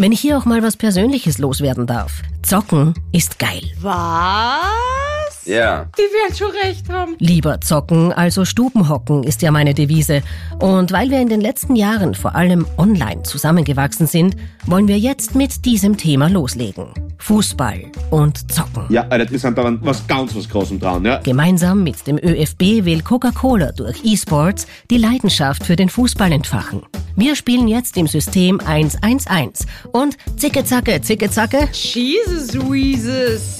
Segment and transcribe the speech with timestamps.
[0.00, 2.22] Wenn ich hier auch mal was Persönliches loswerden darf.
[2.42, 3.64] Zocken ist geil.
[3.82, 5.09] Was?
[5.50, 5.86] Ja.
[5.98, 7.16] Die werden schon recht haben.
[7.18, 10.22] Lieber zocken, also Stubenhocken ist ja meine Devise.
[10.60, 14.36] Und weil wir in den letzten Jahren vor allem online zusammengewachsen sind,
[14.66, 16.86] wollen wir jetzt mit diesem Thema loslegen.
[17.18, 18.84] Fußball und Zocken.
[18.88, 21.18] Ja, Alter, wir sind da was ganz was Großem dran, ja.
[21.18, 26.82] Gemeinsam mit dem ÖFB will Coca-Cola durch E-Sports die Leidenschaft für den Fußball entfachen.
[27.16, 31.68] Wir spielen jetzt im System 111 und zicke zacke, zicke zacke.
[31.72, 33.58] Jesus Weezus.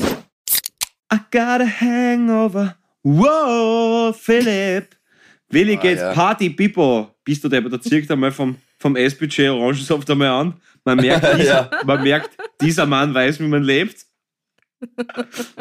[1.12, 2.76] I got a hangover.
[3.02, 4.94] Wow, Philipp.
[5.50, 6.12] Willi Ah, geht's ja.
[6.12, 7.14] Party, Pipo.
[7.24, 10.54] Bist du der, der zirkt einmal vom, vom S-Budget Orangensaft einmal an.
[10.84, 14.06] Man merkt, dieser, man merkt, dieser Mann weiß, wie man lebt.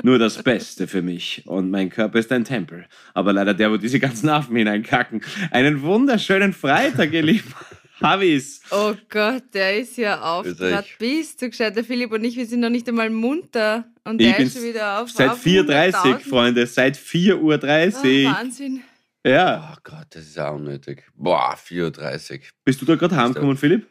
[0.03, 1.43] Nur das Beste für mich.
[1.45, 2.85] Und mein Körper ist ein Tempel.
[3.13, 5.21] Aber leider der, wo diese ganzen Affen hineinkacken.
[5.51, 7.53] Einen wunderschönen Freitag, ihr Lieben.
[8.01, 8.61] Habis.
[8.71, 10.85] Oh Gott, der ist ja aufgebracht.
[10.99, 11.75] Bist du gescheit?
[11.75, 13.85] Der Philipp und ich, wir sind noch nicht einmal munter.
[14.05, 15.09] Und Ich der ist schon wieder auf.
[15.11, 15.73] Seit auf 4.30 Uhr,
[16.15, 16.19] 100.000.
[16.29, 16.67] Freunde.
[16.67, 18.33] Seit 4.30 Ah, Uhr.
[18.37, 18.81] Wahnsinn.
[19.25, 19.73] Ja.
[19.75, 21.03] Oh Gott, das ist auch unnötig.
[21.15, 22.39] Boah, 4.30 Uhr.
[22.65, 23.85] Bist du da gerade heimgekommen, Philipp?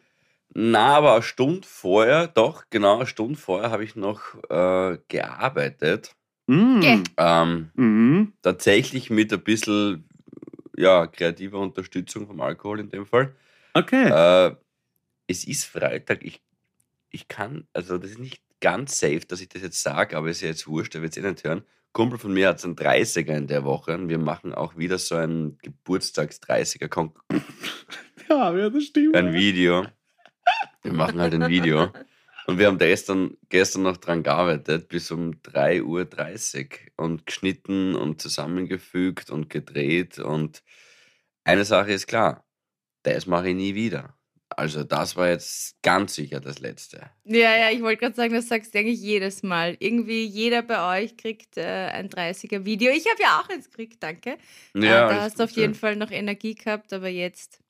[0.54, 6.12] Na, aber eine Stunde vorher, doch, genau, eine Stunde vorher habe ich noch äh, gearbeitet.
[6.46, 7.02] Mm.
[7.18, 8.32] Ähm, Mhm.
[8.40, 10.08] tatsächlich mit ein bisschen
[10.78, 13.34] ja, kreativer Unterstützung vom Alkohol in dem Fall.
[13.78, 14.08] Okay.
[14.48, 14.56] Äh,
[15.26, 16.22] es ist Freitag.
[16.22, 16.42] Ich,
[17.10, 20.40] ich kann, also das ist nicht ganz safe, dass ich das jetzt sage, aber ist
[20.40, 21.64] ja jetzt wurscht, der wird es eh nicht hören.
[21.92, 25.14] Kumpel von mir hat einen 30er in der Woche und wir machen auch wieder so
[25.16, 27.12] ein Geburtstags-30er Kon-
[28.28, 29.16] Ja, ja, das stimmt.
[29.16, 29.86] ein Video.
[30.82, 31.92] Wir machen halt ein Video.
[32.46, 35.82] Und wir haben gestern, gestern noch dran gearbeitet, bis um 3.30
[36.96, 40.18] Uhr und geschnitten und zusammengefügt und gedreht.
[40.18, 40.62] Und
[41.44, 42.44] eine Sache ist klar,
[43.02, 44.14] das mache ich nie wieder.
[44.50, 47.10] Also das war jetzt ganz sicher das Letzte.
[47.24, 49.76] Ja, ja, ich wollte gerade sagen, das sagst du eigentlich jedes Mal.
[49.78, 52.90] Irgendwie jeder bei euch kriegt äh, ein 30er-Video.
[52.90, 54.30] Ich habe ja auch eins gekriegt, danke.
[54.30, 54.38] äh,
[54.80, 57.60] da hast du auf jeden Fall noch Energie gehabt, aber jetzt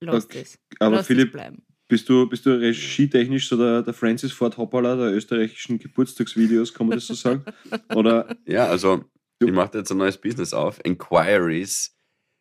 [0.00, 0.58] lost Okay, es.
[0.80, 1.62] Aber Lass Philipp, bleiben.
[1.88, 6.86] bist du, bist du regietechnisch so der, der Francis Ford Hoppala der österreichischen Geburtstagsvideos, kann
[6.88, 7.44] man das so sagen?
[7.94, 9.04] Oder Ja, also
[9.38, 10.80] Du- ich mache jetzt ein neues Business auf.
[10.84, 11.94] Inquiries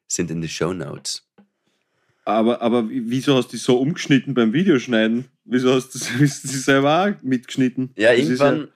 [0.08, 1.28] sind in the Show Notes.
[2.26, 5.26] Aber, aber wieso hast du die so umgeschnitten beim Videoschneiden?
[5.46, 7.92] Wieso hast du sie selber auch mitgeschnitten?
[7.98, 8.70] Ja, irgendwann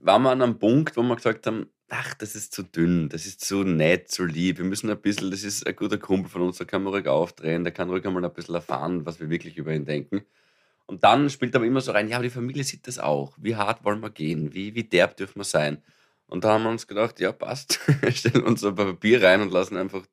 [0.00, 3.26] waren wir an einem Punkt, wo wir gesagt haben, ach, das ist zu dünn, das
[3.26, 4.58] ist zu nett, zu lieb.
[4.58, 7.06] Wir müssen ein bisschen, das ist ein guter Kumpel von uns, da kann man ruhig
[7.06, 10.22] aufdrehen, der kann ruhig einmal ein bisschen erfahren, was wir wirklich über ihn denken.
[10.86, 13.36] Und dann spielt aber immer so rein, ja, aber die Familie sieht das auch.
[13.40, 14.54] Wie hart wollen wir gehen?
[14.54, 15.82] Wie, wie derb dürfen wir sein?
[16.28, 17.80] Und da haben wir uns gedacht, ja, passt.
[18.10, 20.04] Stellen uns ein paar Bier rein und lassen einfach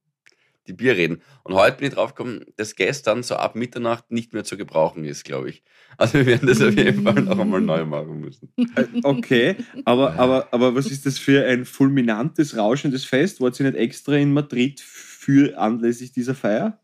[0.67, 1.21] die Bier reden.
[1.43, 5.03] Und heute bin ich drauf gekommen, dass gestern so ab Mitternacht nicht mehr zu gebrauchen
[5.05, 5.63] ist, glaube ich.
[5.97, 8.53] Also wir werden das auf jeden Fall noch einmal neu machen müssen.
[8.75, 13.41] Äh, Okay, aber, aber, aber was ist das für ein fulminantes, rauschendes Fest?
[13.41, 16.79] Wart ihr nicht extra in Madrid für anlässlich dieser Feier?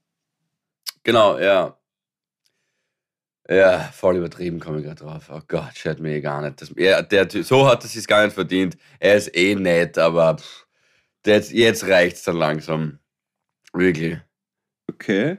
[1.03, 1.75] Genau, ja.
[3.50, 5.31] Ja, voll übertrieben komme ich gerade drauf.
[5.34, 6.61] Oh Gott, schaut mir eh gar nicht.
[6.61, 8.78] Das, er, der, so hat es sich gar nicht verdient.
[9.00, 10.67] Er ist eh nett, aber pff,
[11.25, 13.00] jetzt, jetzt reicht es dann langsam.
[13.74, 14.18] Wirklich.
[14.88, 15.38] Okay.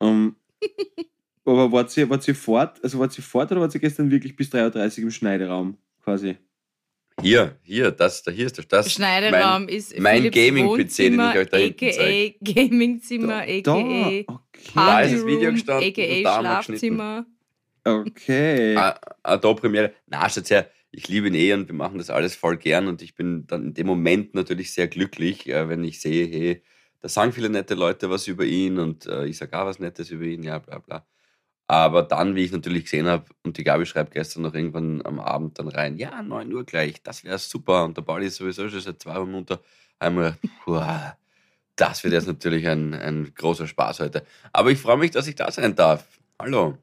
[0.00, 0.36] Ähm,
[1.44, 4.36] aber wart ihr, wart ihr fort, also wart ihr fort oder wart ihr gestern wirklich
[4.36, 6.36] bis 3.30 Uhr im Schneideraum quasi?
[7.20, 8.66] Hier, hier, das, da, hier ist das.
[8.66, 14.24] Das Schneiderraum ist mein Gaming-PC, den ich euch da hinten AKA Gamingzimmer, Da, AKA okay.
[14.26, 15.94] Da ist Partyroom, das Video gestanden
[16.24, 16.40] da AKA.
[16.40, 17.26] Schlafzimmer.
[17.84, 18.76] Okay.
[18.76, 19.92] Ah, Adobe-Premiere.
[20.06, 23.02] Na, schaut her, ich liebe ihn eh und wir machen das alles voll gern und
[23.02, 26.62] ich bin dann in dem Moment natürlich sehr glücklich, äh, wenn ich sehe, hey,
[27.02, 30.10] da sagen viele nette Leute was über ihn und äh, ich sage auch was Nettes
[30.10, 31.04] über ihn, ja, bla bla.
[31.66, 35.18] Aber dann, wie ich natürlich gesehen habe, und die Gabi schreibt gestern noch irgendwann am
[35.18, 37.84] Abend dann rein, ja, 9 Uhr gleich, das wäre super.
[37.84, 39.60] Und der Pauli ist sowieso schon seit zwei Uhr munter.
[39.98, 40.80] Einmal, puh,
[41.76, 44.24] das wird jetzt natürlich ein, ein großer Spaß heute.
[44.52, 46.04] Aber ich freue mich, dass ich da sein darf.
[46.38, 46.78] Hallo.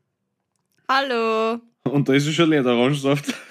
[0.87, 1.59] Hallo.
[1.83, 3.33] Und da ist es schon leer, der Orangensaft.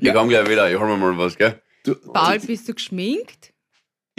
[0.00, 1.60] Ich komme gleich wieder, ich hol mir mal was, gell?
[1.82, 3.49] Du, Paul, bist du geschminkt?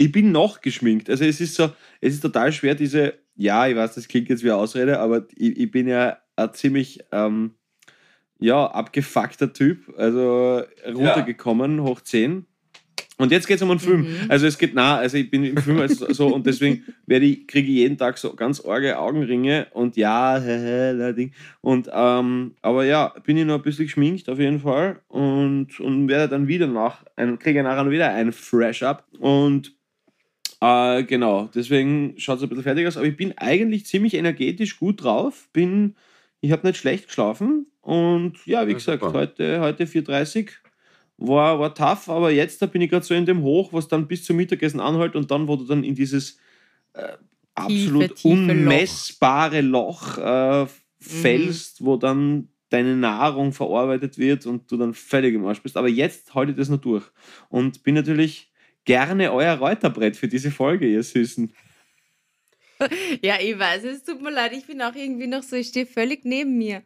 [0.02, 1.08] Ich bin noch geschminkt.
[1.08, 1.70] Also es ist so,
[2.00, 5.26] es ist total schwer, diese, ja, ich weiß, das klingt jetzt wie eine Ausrede, aber
[5.36, 7.52] ich, ich bin ja ein ziemlich, ähm,
[8.40, 9.94] ja, abgefuckter Typ.
[9.96, 12.46] Also runtergekommen, hoch 10.
[13.18, 14.00] Und jetzt geht es um einen Film.
[14.00, 14.16] Mhm.
[14.28, 17.46] Also es geht nah, also ich bin im Film also so und deswegen werde ich,
[17.46, 20.40] kriege ich jeden Tag so ganz arge Augenringe und ja,
[21.12, 21.32] Ding.
[21.60, 26.08] Und ähm, aber ja, bin ich noch ein bisschen geschminkt auf jeden Fall und, und
[26.08, 27.04] werde dann wieder nach,
[27.38, 29.72] kriege nachher wieder ein Fresh Up und
[30.62, 34.78] äh, genau, deswegen schaut es ein bisschen fertig aus, aber ich bin eigentlich ziemlich energetisch
[34.78, 35.96] gut drauf, bin
[36.40, 37.66] Ich habe nicht schlecht geschlafen.
[37.80, 39.12] Und ja, wie ja, gesagt, super.
[39.12, 40.50] heute, heute 4.30
[41.16, 44.06] war, war tough, aber jetzt da bin ich gerade so in dem Hoch, was dann
[44.06, 46.38] bis zum Mittagessen anhält und dann, wo du dann in dieses
[46.92, 47.16] äh,
[47.56, 50.66] absolut tiefe, unmessbare Loch, Loch äh,
[51.00, 51.86] fällst, mhm.
[51.86, 55.76] wo dann deine Nahrung verarbeitet wird und du dann völlig im Arsch bist.
[55.76, 57.04] Aber jetzt halte ich das noch durch
[57.48, 58.51] und bin natürlich
[58.84, 61.52] gerne euer Reuterbrett für diese Folge, ihr Süßen.
[63.22, 65.86] Ja, ich weiß, es tut mir leid, ich bin auch irgendwie noch so, ich stehe
[65.86, 66.82] völlig neben mir.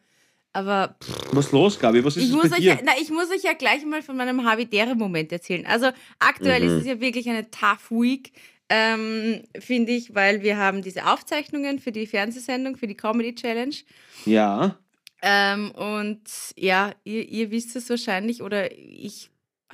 [0.52, 0.96] Aber.
[1.02, 2.04] Pff, was los, Gabi?
[2.04, 2.74] Was ist ich muss bei euch dir?
[2.74, 5.66] Ja, na, ich muss euch ja gleich mal von meinem Habitäre-Moment erzählen.
[5.66, 6.68] Also, aktuell mhm.
[6.68, 8.32] ist es ja wirklich eine tough Week,
[8.68, 13.76] ähm, finde ich, weil wir haben diese Aufzeichnungen für die Fernsehsendung, für die Comedy Challenge.
[14.24, 14.78] Ja.
[15.22, 16.22] Ähm, und
[16.56, 19.30] ja, ihr, ihr wisst es wahrscheinlich oder ich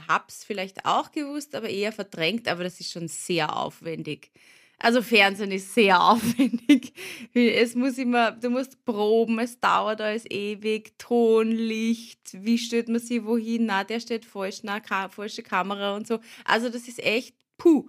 [0.09, 4.31] habe es vielleicht auch gewusst, aber eher verdrängt, aber das ist schon sehr aufwendig.
[4.79, 6.93] Also Fernsehen ist sehr aufwendig.
[7.33, 13.01] Es muss immer, du musst proben, es dauert alles ewig, Ton, Licht, wie stellt man
[13.01, 16.19] sie wohin, na, der steht falsch, na, ka falsche Kamera und so.
[16.45, 17.89] Also das ist echt, puh,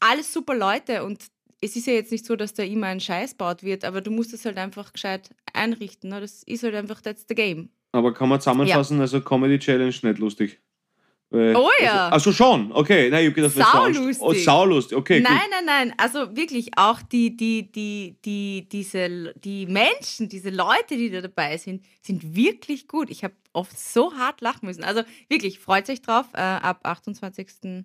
[0.00, 1.22] alles super Leute und
[1.60, 4.10] es ist ja jetzt nicht so, dass da immer ein Scheiß baut wird, aber du
[4.10, 6.08] musst es halt einfach gescheit einrichten.
[6.08, 6.20] Ne?
[6.20, 7.68] Das ist halt einfach, that's the game.
[7.92, 9.02] Aber kann man zusammenfassen, ja.
[9.02, 10.60] also Comedy Challenge nicht lustig?
[11.32, 12.08] Äh, oh ja.
[12.08, 13.08] Also, also schon, okay.
[13.08, 14.16] Nein, ich gedacht, saulustig.
[14.20, 15.20] Oh, saulustig, okay.
[15.20, 15.50] Nein, gut.
[15.50, 15.94] nein, nein.
[15.96, 21.56] Also wirklich auch die, die, die, die, diese, die Menschen, diese Leute, die da dabei
[21.56, 23.10] sind, sind wirklich gut.
[23.10, 24.82] Ich habe oft so hart lachen müssen.
[24.82, 27.84] Also wirklich, freut euch drauf äh, ab 28.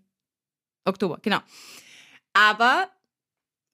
[0.86, 1.40] Oktober, genau.
[2.34, 2.90] Aber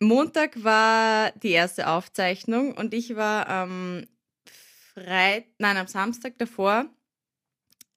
[0.02, 4.06] Montag war die erste Aufzeichnung und ich war am
[4.94, 6.88] Freit nein, am Samstag davor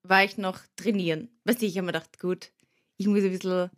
[0.05, 1.29] war ich noch trainieren.
[1.45, 2.53] Weißt du, ich habe mir gedacht, gut,
[2.97, 3.71] ich muss ein bisschen.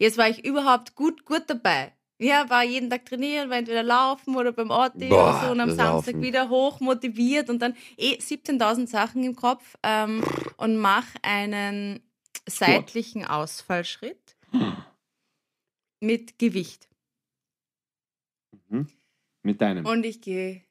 [0.00, 1.92] Jetzt war ich überhaupt gut, gut dabei.
[2.18, 5.70] Ja, war jeden Tag trainieren, war entweder laufen oder beim Orti oder so und am
[5.70, 6.22] Samstag laufen.
[6.22, 10.22] wieder hoch motiviert und dann eh 17.000 Sachen im Kopf ähm,
[10.56, 12.00] und mach einen
[12.46, 14.36] seitlichen Ausfallschritt
[16.00, 16.88] mit Gewicht.
[18.68, 18.88] Mhm.
[19.42, 19.84] Mit deinem.
[19.84, 20.64] Und ich gehe.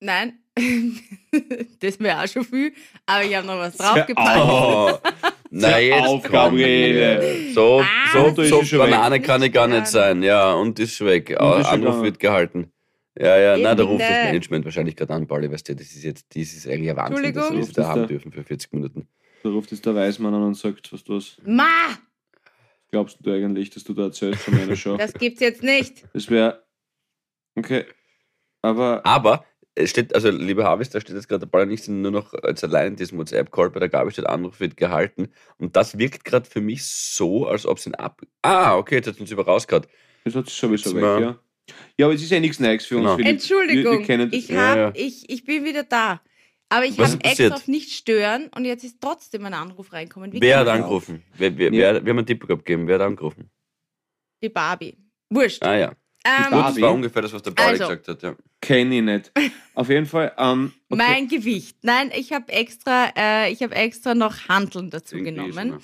[0.00, 0.39] Nein,
[1.80, 2.72] das wäre auch schon viel,
[3.06, 4.40] aber ich habe noch was draufgepackt.
[4.40, 4.98] Oh.
[5.50, 7.52] Nein, jetzt Aufgabenrede.
[7.54, 10.22] So, ah, so, so Banane kann ich gar nicht sein.
[10.22, 11.36] Ja, und ist weg.
[11.38, 12.72] Und ist Anruf wird gehalten.
[13.18, 16.04] Ja, ja, nein, da ruft das Management wahrscheinlich gerade an, Pauli, weißt du, das ist
[16.04, 19.08] jetzt, das ist eigentlich ein Wahnsinn, dass wir das da haben dürfen für 40 Minuten.
[19.42, 21.38] Da ruft jetzt der Weißmann an und sagt, was du hast.
[21.44, 21.68] Ma!
[22.90, 24.96] Glaubst du eigentlich, dass du da erzählst von meiner Show?
[24.96, 26.04] Das gibt's jetzt nicht.
[26.12, 26.64] Das wäre.
[27.56, 27.84] Okay.
[28.62, 29.04] Aber.
[29.04, 29.44] Aber
[29.82, 32.62] es steht, also liebe Harvest, da steht jetzt gerade der Ball nicht nur noch als
[32.64, 35.28] allein in diesem WhatsApp-Call, bei der Gabi steht Anruf wird gehalten.
[35.58, 38.22] Und das wirkt gerade für mich so, als ob es ihn ab.
[38.42, 39.88] Ah, okay, jetzt hat es uns über rausgehört.
[40.24, 41.38] Das hat es sowieso weg, ja.
[41.96, 43.16] Ja, aber es ist ja nichts Neues für uns.
[43.16, 43.28] Genau.
[43.28, 46.20] Entschuldigung, wir, wir ich, hab, ja, ich, ich bin wieder da.
[46.68, 50.32] Aber ich habe extra auf nicht stören und jetzt ist trotzdem ein Anruf reinkommen.
[50.32, 51.24] Wie wer hat angerufen?
[51.36, 51.94] Wer, wer, ja.
[51.94, 52.86] wer, wir haben einen Tipp gegeben.
[52.86, 53.50] Wer hat angerufen?
[54.42, 54.96] Die Barbie.
[55.28, 55.62] Wurscht.
[55.64, 55.92] Ah ja.
[56.24, 58.22] Ähm, das war ungefähr das, was der Barbie also, gesagt hat.
[58.22, 58.34] Ja.
[58.60, 59.32] Kenne ich nicht.
[59.74, 60.32] Auf jeden Fall.
[60.36, 61.02] Ähm, okay.
[61.02, 61.78] Mein Gewicht.
[61.82, 65.80] Nein, ich habe extra, äh, hab extra noch Handeln dazu Irgendwie genommen.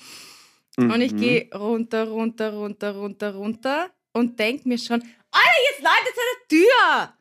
[0.77, 0.93] Ne?
[0.93, 1.17] Und ich mhm.
[1.17, 6.25] gehe runter, runter, runter, runter, runter und denke mir schon, Alter, jetzt läutet es an
[6.39, 7.13] der Tür.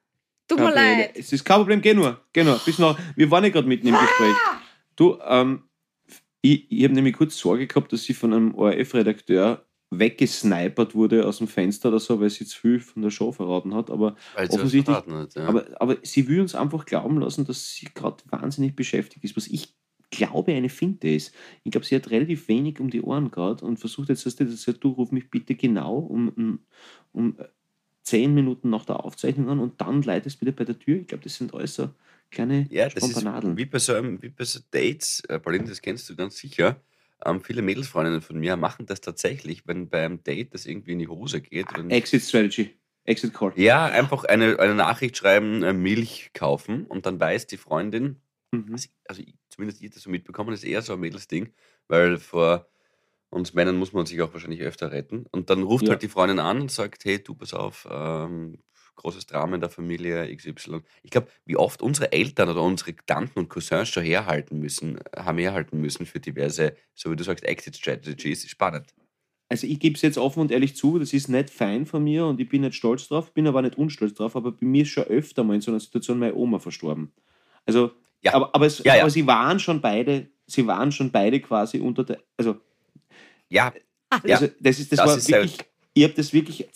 [0.48, 1.10] Tut mir leid.
[1.14, 2.20] Es ist kein Problem, geh nur.
[2.32, 2.58] Geh nur.
[2.58, 4.00] Bis noch, wir waren ja gerade mitten im ah!
[4.00, 4.36] Gespräch.
[4.94, 5.62] Du, ähm,
[6.42, 11.38] ich, ich habe nämlich kurz Sorge gehabt, dass sie von einem ORF-Redakteur weggesnipert wurde aus
[11.38, 13.90] dem Fenster oder so, weil sie zu viel von der Show verraten hat.
[13.90, 14.96] Aber weil offensichtlich.
[14.96, 15.46] Hat, ja.
[15.46, 19.46] aber, aber sie will uns einfach glauben lassen, dass sie gerade wahnsinnig beschäftigt ist, was
[19.46, 19.74] ich
[20.10, 21.34] glaube eine Finte ist.
[21.64, 24.56] Ich glaube, sie hat relativ wenig um die Ohren gerade und versucht jetzt, dass sie
[24.56, 26.60] sagt, du ruf mich bitte genau um, um,
[27.12, 27.36] um
[28.02, 31.00] zehn Minuten nach der Aufzeichnung an und dann leitest wieder bei der Tür.
[31.00, 31.90] Ich glaube, das sind alles so
[32.30, 35.80] kleine ja, das ist wie bei so, einem, wie bei so Dates, äh, Pauline, das
[35.80, 36.80] kennst du ganz sicher
[37.24, 40.98] ähm, viele Mädelsfreundinnen von mir machen das tatsächlich, wenn bei einem Date das irgendwie in
[40.98, 41.66] die Hose geht.
[41.88, 42.76] Exit Strategy.
[43.04, 43.52] Exit Call.
[43.56, 48.20] Ja, einfach eine, eine Nachricht schreiben, äh, Milch kaufen und dann weiß die Freundin,
[48.50, 48.72] mhm.
[48.72, 51.52] also, also zumindest ich das so mitbekommen, das ist eher so ein Mädelsding,
[51.88, 52.68] weil vor
[53.30, 55.26] uns Männern muss man sich auch wahrscheinlich öfter retten.
[55.30, 55.90] Und dann ruft ja.
[55.90, 58.58] halt die Freundin an und sagt, hey, du, pass auf, ähm,
[58.96, 60.80] großes Drama in der Familie XY.
[61.02, 65.38] Ich glaube, wie oft unsere Eltern oder unsere Tanten und Cousins schon herhalten müssen, haben
[65.38, 68.94] herhalten müssen für diverse, so wie du sagst, Exit Strategies, ist spannend.
[69.48, 72.26] Also ich gebe es jetzt offen und ehrlich zu, das ist nicht fein von mir
[72.26, 74.88] und ich bin nicht stolz drauf, bin aber nicht unstolz drauf, aber bei mir ist
[74.88, 77.12] schon öfter mal in so einer Situation meine Oma verstorben.
[77.64, 78.34] Also, ja.
[78.34, 79.02] aber, aber, es, ja, ja.
[79.02, 82.56] aber sie waren schon beide, sie waren schon beide quasi unter der, also
[83.48, 83.72] ja,
[84.10, 85.58] also das ist, das, das war ist wirklich,
[85.94, 86.66] ich habe das wirklich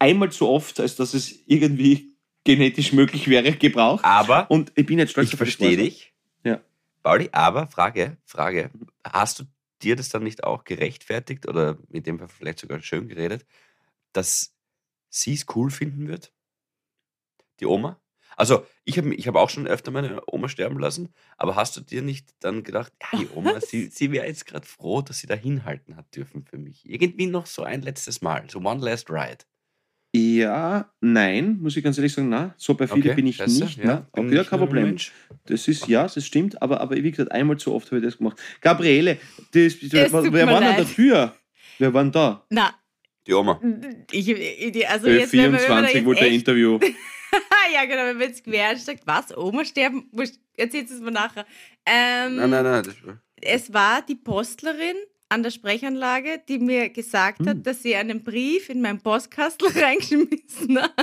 [0.00, 4.04] einmal zu oft, als dass es irgendwie genetisch möglich wäre, gebraucht.
[4.04, 6.12] Aber Und ich bin jetzt stolz ich verstehe dich.
[6.42, 6.60] Ja.
[7.02, 8.70] Pauli, aber Frage, Frage.
[9.04, 9.44] Hast du
[9.82, 13.46] dir das dann nicht auch gerechtfertigt oder mit dem Fall vielleicht sogar schön geredet,
[14.12, 14.54] dass
[15.08, 16.32] sie es cool finden wird?
[17.60, 18.00] Die Oma?
[18.36, 21.82] Also, ich habe ich hab auch schon öfter meine Oma sterben lassen, aber hast du
[21.82, 25.26] dir nicht dann gedacht, ja, die Oma, sie, sie wäre jetzt gerade froh, dass sie
[25.26, 26.88] da hinhalten hat dürfen für mich?
[26.88, 29.44] Irgendwie noch so ein letztes Mal, so one last ride.
[30.14, 33.78] Ja, nein, muss ich ganz ehrlich sagen, na, so perfide Okay, bin ich scheiße, nicht.
[33.78, 34.84] ja, bin okay, ja kein Problem.
[34.86, 35.12] Mensch.
[35.46, 38.18] Das ist, ja, das stimmt, aber, aber wie gesagt, einmal zu oft habe ich das
[38.18, 38.36] gemacht.
[38.60, 39.18] Gabriele,
[39.52, 41.34] das, Es wer, wer war denn an der Tür?
[41.78, 42.44] Wer war denn da?
[42.50, 42.74] Na,
[43.26, 43.60] Die Oma.
[44.10, 46.34] ich, ich, also Äh, jetzt, wenn man, wenn man da 24 jetzt wollte ein echt,
[46.40, 46.78] Interview.
[47.74, 50.08] ja genau, wenn man jetzt quer sagt, was, Oma sterben?
[50.10, 51.46] Wurscht, Erzähl's es mir nachher.
[51.86, 52.82] Ähm, Nein, nein, nein.
[52.84, 52.94] Das,
[53.40, 54.96] Es war die Postlerin
[55.30, 57.48] an der Sprechanlage, die mir gesagt Hm.
[57.48, 60.96] hat, dass sie einen Brief in mein Postkastel reingeschmissen hat.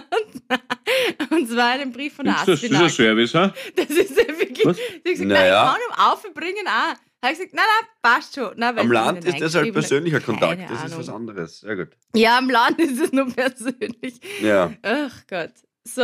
[1.32, 2.90] Und zwar einen Brief von der Das, das ist ein.
[2.90, 3.54] Service, ha?
[3.76, 4.66] Das ist ja wirklich.
[4.66, 4.78] Was?
[4.78, 5.66] Sie hat gesagt, Naja.
[5.66, 6.96] nein, ich kann ihm aufbringen auch.
[7.24, 8.52] Habe ich gesagt, nein, nein, passt schon.
[8.58, 10.60] Nein, am Land ist das halt persönlicher Kontakt.
[10.60, 11.60] Keine Das ist was anderes.
[11.62, 11.90] Sehr gut.
[12.16, 14.20] Ja, am Land ist es nur persönlich.
[14.42, 14.72] Ja.
[14.84, 15.54] Ach Gott.
[15.84, 16.02] So,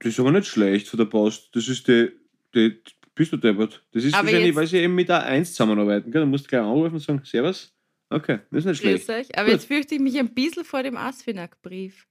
[0.00, 1.50] Das ist aber nicht schlecht von der Post.
[1.52, 2.10] Das ist die,
[2.54, 2.80] die
[3.18, 3.84] bist du deppert.
[3.92, 6.10] Das ist Aber wahrscheinlich, jetzt- weil sie eben mit A1 zusammenarbeiten.
[6.10, 6.22] Gell?
[6.22, 7.74] Du musst gleich anrufen und sagen, Servus.
[8.10, 9.10] Okay, das ist nicht schlecht.
[9.10, 9.36] euch.
[9.36, 9.52] Aber Gut.
[9.54, 12.06] jetzt fürchte ich mich ein bisschen vor dem Asfinag-Brief.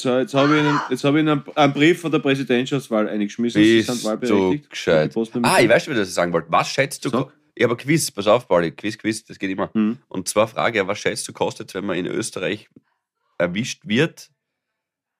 [0.00, 3.08] So, jetzt habe ich, Ihnen, jetzt habe ich Ihnen einen, einen Brief von der Präsidentschaftswahl
[3.08, 3.62] eingeschmissen.
[3.62, 4.70] Sie sind wahlberechtigt.
[4.70, 5.16] gescheit.
[5.42, 6.46] Ah, ich weiß schon, wie du das sagen wollt.
[6.48, 7.10] Was schätzt du?
[7.10, 7.32] Sag.
[7.54, 8.70] Ich habe ein Quiz, pass auf, Pauli.
[8.70, 9.70] Quiz, Quiz, das geht immer.
[9.74, 9.98] Hm.
[10.06, 12.68] Und zwar Frage, was schätzt du kostet, wenn man in Österreich
[13.38, 14.30] erwischt wird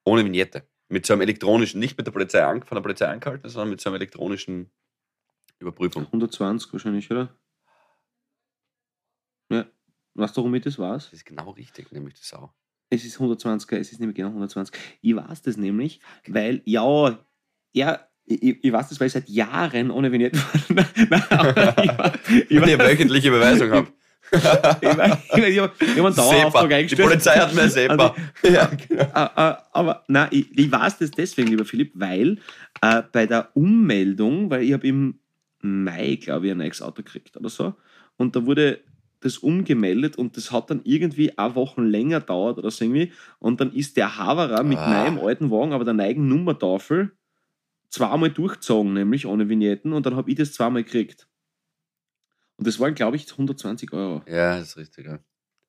[0.05, 0.62] ohne Vignette?
[0.88, 3.90] Mit so einem elektronischen, nicht mit der Polizei von der Polizei angehalten, sondern mit so
[3.90, 4.71] einer elektronischen
[5.61, 6.07] Überprüfung.
[6.07, 7.29] 120 wahrscheinlich, oder?
[9.50, 9.67] Ja.
[10.15, 11.05] Weißt du, ich das weiß?
[11.05, 12.53] Das ist genau richtig, nämlich die Sau.
[12.91, 14.75] Es ist 120, es ist nämlich genau 120.
[15.03, 17.19] Ich weiß das nämlich, weil, ja,
[17.73, 20.38] ja, ich, ich weiß das, weil ich seit Jahren ohne Vignette
[21.31, 21.75] aber
[22.29, 23.88] ich, ich, Wenn ich wöchentliche Überweisung habe.
[24.33, 27.09] ich, ich, ich, hab- ich habe einen Dauerauftrag Die eingestellt.
[27.09, 28.15] Polizei hat mir SEPA.
[28.43, 29.03] Ja, genau.
[29.03, 32.38] Äh, äh, aber nein, ich, ich weiß das deswegen, lieber Philipp, weil
[32.83, 35.19] äh, bei der Ummeldung, weil ich habe im
[35.61, 37.75] Mai, glaube ich, ein neues Auto gekriegt oder so,
[38.17, 38.81] und da wurde
[39.21, 43.61] das umgemeldet und das hat dann irgendwie eine Woche länger dauert oder so irgendwie und
[43.61, 44.88] dann ist der Haverer mit Ah.
[44.88, 47.11] meinem alten Wagen, aber der neigen Nummertafel
[47.91, 51.27] zweimal durchgezogen, nämlich ohne Vignetten und dann habe ich das zweimal gekriegt.
[52.57, 54.23] Und das waren, glaube ich, 120 Euro.
[54.29, 55.07] ja, das ist richtig.
[55.07, 55.19] Ja.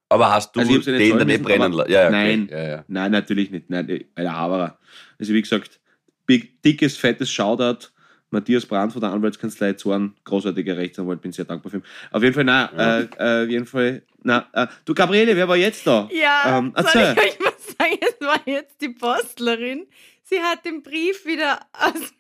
[0.10, 1.91] Aber hast du Also den dann nicht müssen, brennen lassen?
[1.91, 2.12] Ja, okay.
[2.12, 2.50] Nein.
[2.51, 2.86] Ja, ja.
[2.88, 3.69] Nein, natürlich nicht.
[3.69, 4.79] Nein, der Haverer.
[5.19, 5.79] Also wie gesagt,
[6.25, 7.89] big, dickes, fettes Shoutout.
[8.31, 11.83] Matthias Brandt von der Anwaltskanzlei Zorn, großartiger Rechtsanwalt, bin sehr dankbar für ihn.
[12.12, 13.00] Auf jeden Fall, nein, Ja.
[13.00, 16.07] äh, äh, auf jeden Fall, na, äh, du Gabriele, wer war jetzt da?
[16.12, 17.98] Ja, Ähm, soll ich euch was sagen?
[18.01, 19.88] Es war jetzt die Postlerin.
[20.24, 22.13] Sie hat den Brief wieder aus,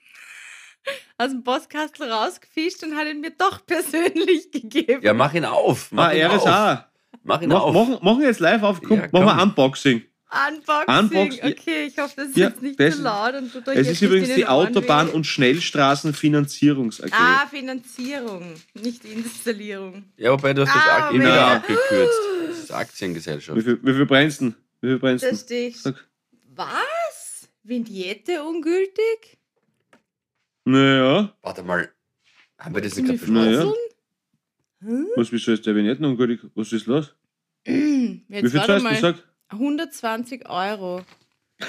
[1.19, 5.03] aus dem Postkastel rausgefischt und hat ihn mir doch persönlich gegeben.
[5.03, 5.91] ja, mach ihn auf.
[5.91, 6.43] Mach Ah, ihn auf.
[6.43, 6.89] RSA.
[7.23, 7.73] Mach ihn Mach, auf.
[7.73, 9.49] machen, machen wir jetzt live auf, komm, Ja, machen wir komm.
[10.31, 10.95] Unboxing.
[10.99, 11.41] Unboxing.
[11.43, 13.33] Unbox- Okay, ich hoffe, das ist Ja, jetzt nicht das- zu laut.
[13.33, 17.09] Und euch Es ist übrigens die Autobahn- und Schnellstraßenfinanzierungs AG.
[17.13, 20.03] Ah, Finanzierung, nicht Installierung.
[20.17, 22.19] Ja, wobei du hast das Ah, wieder wer- abgekürzt.
[22.47, 23.61] Das ist Wie Aktiengesellschaft.
[23.61, 24.53] viel, wie viel brennst du?
[24.81, 25.35] Wie viel brennst du?
[25.35, 25.77] steht.
[25.77, 26.07] Sag.
[26.55, 27.49] Was?
[27.63, 29.37] Vignette ungültig?
[30.65, 31.89] Naja, Warte mal.
[32.59, 33.31] Haben wir das nicht gerade?
[33.31, 33.61] Naja.
[34.81, 35.07] Fusseln?
[35.15, 36.41] Was, wieso ist der Vignetten ungültig?
[36.55, 37.15] Was ist los?
[37.65, 37.73] Jetzt
[38.27, 39.23] Wie viel zahlst du gesagt?
[39.49, 41.01] 120 Euro.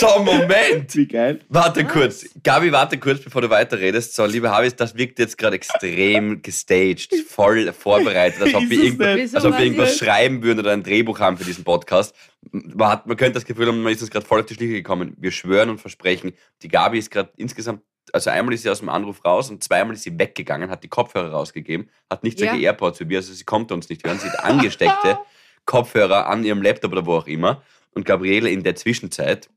[0.00, 0.94] So, Moment!
[0.96, 1.40] Wie geil.
[1.48, 2.24] Warte kurz.
[2.42, 4.14] Gabi, warte kurz, bevor du weiterredest.
[4.14, 9.16] So, liebe Habis, das wirkt jetzt gerade extrem gestaged, voll vorbereitet, als ob Ist wir?
[9.16, 12.14] Wieso als ob wir irgendwas schreiben würden oder ein Drehbuch haben für diesen Podcast.
[12.50, 14.72] Man, hat, man könnte das Gefühl haben, man ist uns gerade voll auf die Schliche
[14.74, 15.14] gekommen.
[15.18, 18.88] Wir schwören und versprechen, die Gabi ist gerade insgesamt, also einmal ist sie aus dem
[18.88, 22.50] Anruf raus und zweimal ist sie weggegangen, hat die Kopfhörer rausgegeben, hat nicht Ja.
[22.50, 24.18] solche AirPods wie wir, also sie konnte uns nicht hören.
[24.18, 25.18] Sie hat angesteckte
[25.66, 27.62] Kopfhörer an ihrem Laptop oder wo auch immer.
[27.94, 29.48] Und Gabriele in der Zwischenzeit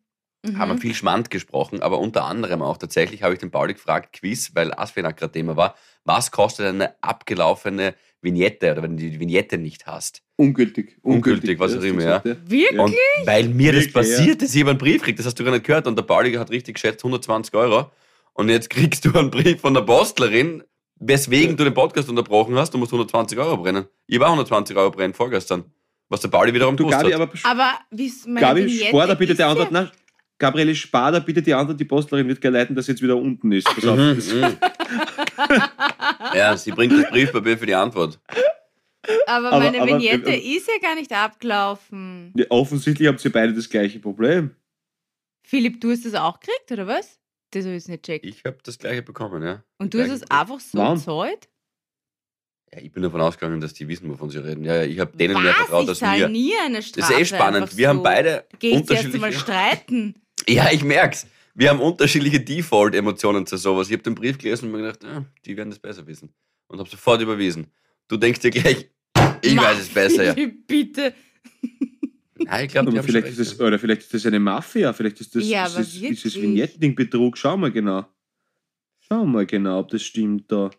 [0.55, 0.79] haben wir Mhm.
[0.79, 4.71] viel Schmand gesprochen, aber unter anderem auch tatsächlich habe ich den Pauli gefragt, Quiz, weil
[4.73, 9.87] Asfinag gerade Thema war, was kostet eine abgelaufene Vignette oder wenn du die Vignette nicht
[9.87, 10.21] hast?
[10.37, 10.97] Ungültig.
[11.01, 12.23] Ungültig, was Ja, auch immer, ja.
[12.23, 12.79] Wirklich?
[12.79, 12.95] Und
[13.25, 15.51] weil mir das Wirklich, passiert ist, ich habe einen Brief gekriegt, das hast du gar
[15.51, 17.91] nicht gehört und der Pauli hat richtig geschätzt 120 Euro
[18.33, 20.63] und jetzt kriegst du einen Brief von der Postlerin,
[20.99, 23.85] weswegen du den Podcast unterbrochen hast, du musst 120 Euro brennen.
[24.05, 25.65] Ich war 120 Euro brennen vorgestern,
[26.09, 27.21] was der Pauli wiederum Du, Gabi, hat.
[27.21, 29.91] aber Aber wie meine Gabi, da bitte ja- Antwort nach.
[30.39, 31.79] Gabriele, spar da bitte die Antwort.
[31.79, 33.65] Die Postlerin wird gleich leiten, dass sie jetzt wieder unten ist.
[33.65, 33.97] Pass auf.
[33.97, 34.57] Mhm, mhm.
[36.35, 38.19] ja, sie bringt das Briefpapier für die Antwort.
[39.25, 42.33] Aber, Aber- meine aber- Vignette äh, ist ja gar nicht abgelaufen.
[42.35, 44.51] Ja, offensichtlich habt ihr beide das gleiche Problem.
[45.43, 47.19] Philipp, du hast das auch gekriegt, oder was?
[47.51, 48.25] Das habe ich jetzt nicht checkt.
[48.25, 49.63] Ich habe das gleiche bekommen, ja.
[49.77, 51.47] Und du hast es einfach so gezahlt?
[52.74, 54.63] Ja, ich bin davon ausgegangen, dass die wissen, wovon sie reden.
[54.63, 56.27] Ja, ja, ich habe denen mehr vertraut ich als mir.
[56.27, 57.13] nie eine Das Strafe.
[57.13, 57.77] ist eh spannend.
[57.77, 58.03] Wir haben so.
[58.03, 59.39] beide ich zuerst einmal unterschiedliche.
[59.39, 60.15] streiten.
[60.50, 61.27] Ja, ich merk's.
[61.55, 63.88] Wir haben unterschiedliche Default-Emotionen zu sowas.
[63.88, 66.29] Ich habe den Brief gelesen und mir gedacht, ah, die werden das besser wissen.
[66.67, 67.67] Und habe sofort überwiesen.
[68.07, 68.89] Du denkst dir gleich,
[69.41, 70.47] ich Mach, weiß es besser, ja.
[70.67, 71.13] Bitte.
[72.36, 74.93] Nein, ich glaube, haben vielleicht ist, das, oder vielleicht ist das eine Mafia.
[74.93, 76.36] Vielleicht ist das, Ja, das, ist das wirklich.
[76.41, 77.38] Vignettending-Betrug.
[77.38, 78.05] Schau mal genau.
[79.00, 80.69] Schau mal genau, ob das stimmt da.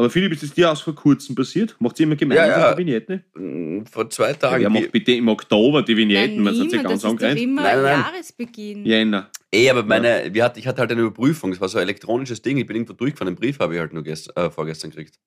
[0.00, 1.76] Aber Philipp, ist das dir auch vor kurzem passiert?
[1.78, 2.72] Macht ihr immer gemeinsam Ja, ja.
[2.74, 3.22] die Vignette?
[3.34, 4.62] Mm, Vor zwei Ja, Tagen.
[4.62, 6.42] wer macht bitte im Oktober die Vignetten?
[6.42, 8.00] Man hat ja ganz das ist doch immer Nein, nein, nein.
[8.00, 8.86] Jahresbeginn.
[8.86, 9.30] Jänner.
[9.52, 11.50] Eh, aber meine, wir hatten, ich hatte halt eine Überprüfung.
[11.50, 12.56] Das war so ein elektronisches Ding.
[12.56, 13.34] Ich bin irgendwo durchgefahren.
[13.34, 15.18] Den Brief habe ich halt nur gest, äh, vorgestern gekriegt.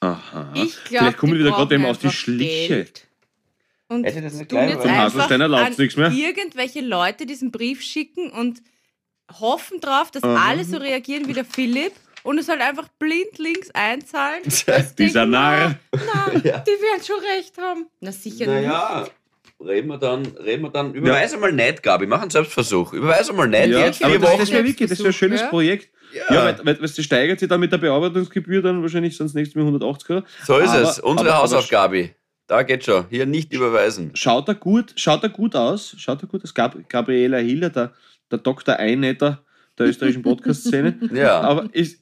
[0.00, 0.52] Aha.
[0.54, 2.86] Ich glaube, Vielleicht kommen wir wieder gerade eben auf die Schliche.
[3.88, 6.10] Und Hätte das nicht tun gleich jetzt einfach an läuft's nichts mehr.
[6.10, 8.62] irgendwelche Leute diesen Brief schicken und
[9.40, 10.48] hoffen drauf, dass Aha.
[10.50, 11.92] alle so reagieren wie der Philipp
[12.28, 14.42] und es halt einfach blind links einzahlen.
[14.98, 15.76] Dieser Narr.
[15.92, 17.86] Na, die werden schon recht haben.
[18.00, 19.06] Na sicher Naja,
[19.64, 20.94] reden wir dann, reden wir dann.
[20.94, 22.06] Überweise mal nicht, Gabi.
[22.06, 22.92] Mach einen Selbstversuch.
[22.92, 23.68] Überweise mal nicht.
[23.68, 25.46] Ja, Jetzt aber das, wäre wirklich, das wäre ein schönes Ja.
[25.48, 25.90] Projekt.
[26.12, 29.34] Ja, Ja, weil, weil, weil das steigert sich dann mit der Bearbeitungsgebühr dann wahrscheinlich sonst
[29.34, 30.22] nächstes Mal 180 Euro.
[30.46, 30.98] so ist aber- es.
[31.00, 32.10] Unsere aber- aber- Hausaufgabe.
[32.46, 33.04] Da geht schon.
[33.10, 34.10] Hier nicht überweisen.
[34.14, 36.54] Schaut er gut, schaut er gut aus, schaut er gut aus.
[36.54, 37.92] Gab, Gabriela Hiller, der,
[38.30, 38.76] der Dr.
[38.76, 39.42] Einetter
[39.78, 40.98] der österreichischen Podcast-Szene.
[41.12, 41.40] Ja.
[41.42, 42.00] aber, ist,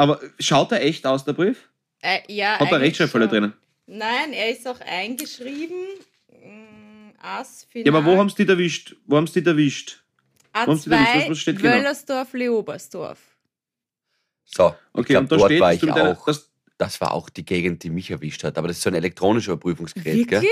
[0.00, 1.68] aber schaut er echt aus, der Brief?
[2.02, 3.52] Äh, ja, Hat er Rechtschreibfehler drinnen?
[3.86, 5.76] Nein, er ist auch eingeschrieben.
[6.28, 8.96] Mm, As, Ja, aber wo haben sie die erwischt?
[9.06, 10.02] Wo haben sie die erwischt?
[10.54, 11.14] haben Sie denn nicht?
[11.14, 11.74] Was- was steht A2, genau?
[11.76, 13.18] Wöllersdorf, Leobersdorf.
[14.44, 16.24] So, ich Okay, glaube, und da dort steht, war ich mit deiner- auch.
[16.26, 16.46] dass-
[16.78, 18.56] Das war auch die Gegend, die mich erwischt hat.
[18.56, 20.42] Aber das ist so ein elektronischer Überprüfungsgerät, gell?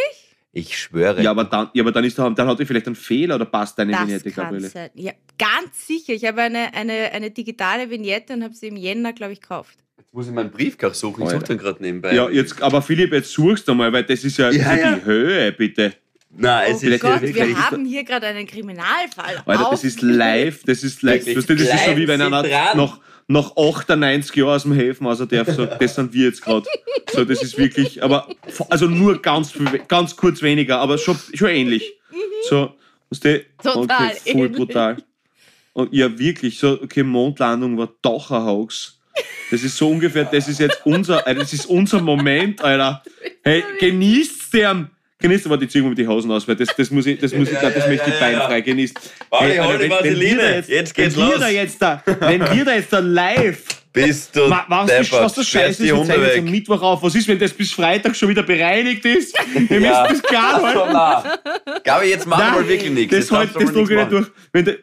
[0.52, 1.22] Ich schwöre.
[1.22, 3.44] ja, aber dann, ja, aber dann, ist da, dann hat er vielleicht einen Fehler oder
[3.44, 4.68] passt deine Das Vignette, kann Gabriele?
[4.68, 4.90] sein.
[4.94, 6.14] Ja, ganz sicher.
[6.14, 9.78] Ich habe eine, eine, eine digitale Vignette und habe sie im Jänner, glaube ich, gekauft.
[9.98, 11.24] Jetzt muss ich meinen Briefkach suchen.
[11.24, 12.14] Ich suche den gerade nebenbei.
[12.14, 14.96] Ja, jetzt, aber Philipp, jetzt suchst du mal, weil das ist ja, Ja, ja.
[14.96, 15.92] die Höhe, bitte.
[16.30, 17.34] Nein, Oh es ist Gott, wirklich.
[17.36, 19.42] wir haben hier gerade einen Kriminalfall.
[19.44, 21.24] Alter, das ist live, das ist live.
[21.24, 25.48] Das ist so wie wenn einer noch, noch 98 Jahre aus dem Häfen also darf,
[25.50, 26.66] so, das sind wir jetzt gerade.
[27.12, 28.26] So, das ist wirklich, aber
[28.70, 31.92] also nur ganz, viel- ganz kurz weniger, aber schon, schon ähnlich.
[32.48, 32.74] So,
[33.10, 34.56] weißt du, Total okay, voll ähnlich.
[34.56, 34.96] brutal.
[35.74, 38.98] Und ja, wirklich, so, okay, Mondlandung war doch ein Hoax.
[39.50, 43.02] Das ist so ungefähr, das ist jetzt unser, äh, das ist unser Moment, Alter.
[43.44, 44.90] Hey, genießt den.
[45.20, 47.48] Genießt aber die Züge mit die Hosen aus, weil das, das muss ich, das muss
[47.48, 48.96] ich, das ja, möchte ich beinfrei genießen.
[49.32, 50.36] Hol die wenn- wenn wir Vaseline.
[50.42, 51.40] da jetzt, Jetzt geht's wenn Wir los.
[51.40, 55.24] da jetzt da, wenn wir da jetzt da live, Bist du Ma- was, das, deppert.
[55.24, 56.44] was das Scheiße ist, wir jetzt am.
[56.44, 57.02] Mittwoch auf.
[57.02, 59.36] Was ist, wenn das bis Freitag schon wieder bereinigt ist?
[59.68, 60.02] Wir Ja.
[60.02, 60.90] müssen das klar halten.
[60.92, 61.38] na.
[61.82, 63.16] Gabi, jetzt machen wir Nein, mal wirklich nichts.
[63.16, 64.26] Das, halt, das drücke ich nicht durch.
[64.52, 64.78] Wenn de,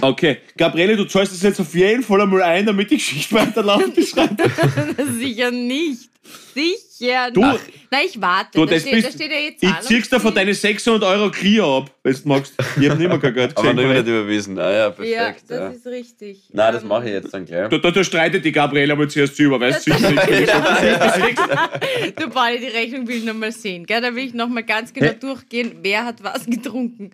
[0.00, 3.92] okay, Gabriele, du zahlst das jetzt auf jeden Fall einmal ein, damit die Geschichte weiterlaufen
[3.94, 4.50] Freitag.
[5.18, 6.08] Sicher nicht.
[6.54, 7.60] Sicher Du- nicht.
[7.90, 8.50] Nein, ich warte.
[8.52, 11.02] Du, da, das steht, da bist, steht ja jetzt ich zieh's dir von deine 600
[11.02, 12.54] Euro Clear ab, wenn du magst.
[12.80, 13.88] Ich hab nicht mehr kein Geld Aber gesehen.
[13.88, 14.58] noch nicht überwiesen.
[14.58, 15.44] Ah ja, Ja, perfekt.
[15.48, 16.38] das Ja, ist richtig.
[16.52, 17.68] Nein, das Ähm, mache ich jetzt dann gleich.
[17.68, 19.92] Da, da, da streitet die Gabriele aber zuerst zu, weißt du?
[19.92, 21.38] sicher nicht.
[22.16, 23.86] Du, Pauli, die Rechnung will ich nochmal sehen.
[23.86, 24.00] Gell?
[24.00, 25.16] Da will ich nochmal ganz genau Hä?
[25.18, 27.10] durchgehen, wer hat was getrunken.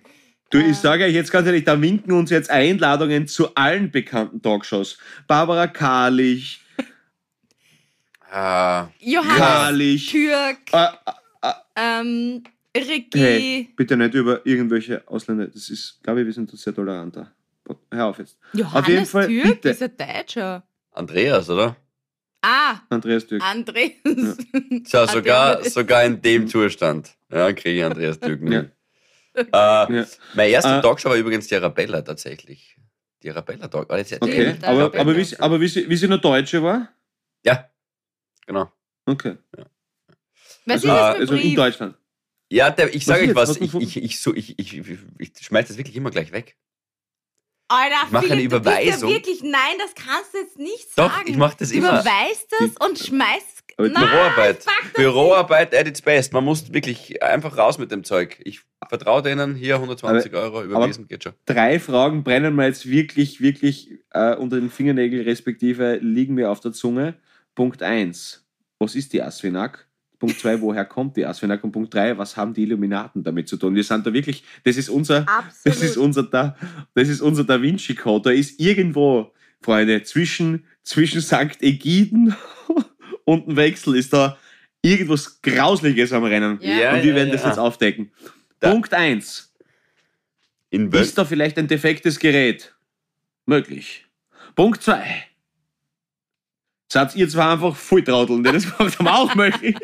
[0.50, 4.40] Du, ich sage euch jetzt ganz ehrlich, da winken uns jetzt Einladungen zu allen bekannten
[4.42, 4.98] Talkshows.
[5.26, 6.60] Barbara Karlich,
[8.30, 10.06] Ah, Johannes.
[10.06, 10.98] Türk, Ah,
[11.42, 12.42] ah, ähm,
[12.76, 13.18] Ricky.
[13.18, 15.46] hey, bitte nicht über irgendwelche Ausländer.
[15.46, 17.32] Das ist, glaube ich, wir sind sehr toleranter.
[17.90, 18.38] Hör auf jetzt.
[18.52, 19.68] Johannes auf jeden Fall, Türk bitte.
[19.70, 20.62] ist ein Deutscher.
[20.92, 21.76] Andreas, oder?
[22.42, 23.42] Ah, Andreas Türk.
[23.42, 23.92] Andreas.
[24.86, 27.10] So, sogar, sogar in dem Zustand.
[27.30, 28.62] Ja, kriege ich Andreas Türk Ja.
[28.62, 28.70] nicht.
[29.34, 30.06] Äh, Ja.
[30.34, 32.76] Mein erster Äh, Talkshow war übrigens die Arabella tatsächlich.
[33.22, 33.90] Die Arabella Talk.
[33.96, 36.88] Jetzt erzähl Okay, aber, aber, wie, sie- aber wie, sie, wie sie noch Deutsche war?
[37.44, 37.68] Ja,
[38.46, 38.70] genau.
[39.06, 39.36] Okay.
[40.64, 41.54] Was Also, ist das also in?
[41.54, 41.94] Deutschland.
[42.50, 44.80] Ja, der, ich sage euch was, ich, ich, ich, so, ich, ich,
[45.18, 46.56] ich, schmeiß das wirklich immer gleich weg.
[47.68, 49.08] Alter, Ich mache eine Überweisung.
[49.10, 51.28] Ja wirklich, nein, das kannst du jetzt nicht Doch, sagen.
[51.28, 52.00] ich mach das du immer.
[52.00, 54.64] überweist das und schmeißt Aber Nein, Büroarbeit.
[54.94, 56.32] Büroarbeit at its best.
[56.32, 58.38] Man muss wirklich einfach raus mit dem Zeug.
[58.44, 61.32] Ich vertraue denen, hier 120 Euro überwiesen, geht schon.
[61.46, 66.60] Drei Fragen brennen mir jetzt wirklich, wirklich äh, unter den Fingernägeln, respektive liegen mir auf
[66.60, 67.20] der Zunge.
[67.56, 68.46] Punkt 1.
[68.78, 69.88] Was ist die Asfinak?
[70.18, 71.64] Punkt 2, woher kommt die Asfinak?
[71.64, 73.74] Und Punkt 3, was haben die Illuminaten damit zu tun?
[73.74, 75.54] Wir sind da wirklich, das ist unser, Absolut.
[75.64, 76.56] das ist unser, da,
[76.94, 78.30] das ist unser Da Vinci Code.
[78.30, 81.60] Da ist irgendwo, Freunde, zwischen, zwischen St.
[81.60, 82.36] Egiden
[83.24, 84.38] und dem Wechsel ist da
[84.80, 86.58] irgendwas Grausliches am Rennen.
[86.60, 86.94] Ja.
[86.94, 87.34] und wir ja, werden ja.
[87.34, 88.12] das jetzt aufdecken.
[88.60, 89.54] Da- Punkt 1.
[90.70, 91.04] In Welt.
[91.04, 92.74] Ist da vielleicht ein defektes Gerät?
[93.46, 94.06] Möglich.
[94.54, 95.26] Punkt 2.
[96.88, 99.76] Seid ihr zwar einfach Volltrauteln, die das haben, auch möglich.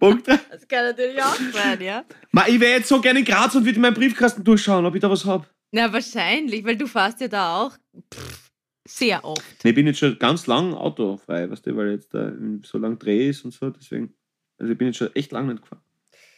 [0.00, 0.38] Punkt 3.
[0.50, 2.04] Das kann natürlich auch sein, ja.
[2.48, 5.00] Ich wäre jetzt so gerne in Graz und würde in meinen Briefkasten durchschauen, ob ich
[5.00, 5.46] da was habe.
[5.70, 7.72] Na, wahrscheinlich, weil du fährst ja da auch
[8.12, 8.50] pff,
[8.88, 9.42] sehr oft.
[9.62, 12.32] Ich bin jetzt schon ganz lang autofrei, weißt du, weil jetzt da
[12.64, 14.14] so lang Dreh ist und so, deswegen.
[14.58, 15.82] Also ich bin jetzt schon echt lang nicht gefahren.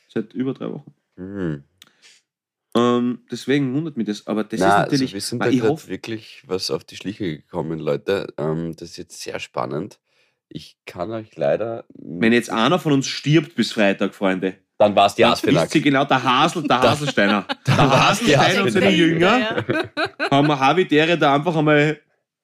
[0.09, 0.93] Seit über drei Wochen.
[1.17, 1.65] Hm.
[2.77, 5.15] Ähm, deswegen wundert mich das, aber das Na, ist also natürlich.
[5.15, 8.33] wir sind Ma, da ich hoffe, wirklich was auf die Schliche gekommen, Leute.
[8.37, 9.99] Ähm, das ist jetzt sehr spannend.
[10.53, 11.85] Ich kann euch leider.
[11.95, 15.81] wenn jetzt einer von uns stirbt bis Freitag, Freunde, dann war es die ist sie
[15.81, 17.47] genau der Hasel, der Haselsteiner.
[17.67, 18.91] Der Haselsteiner und seine.
[18.91, 19.65] Jünger
[20.31, 22.01] haben wir Habitäre da einfach einmal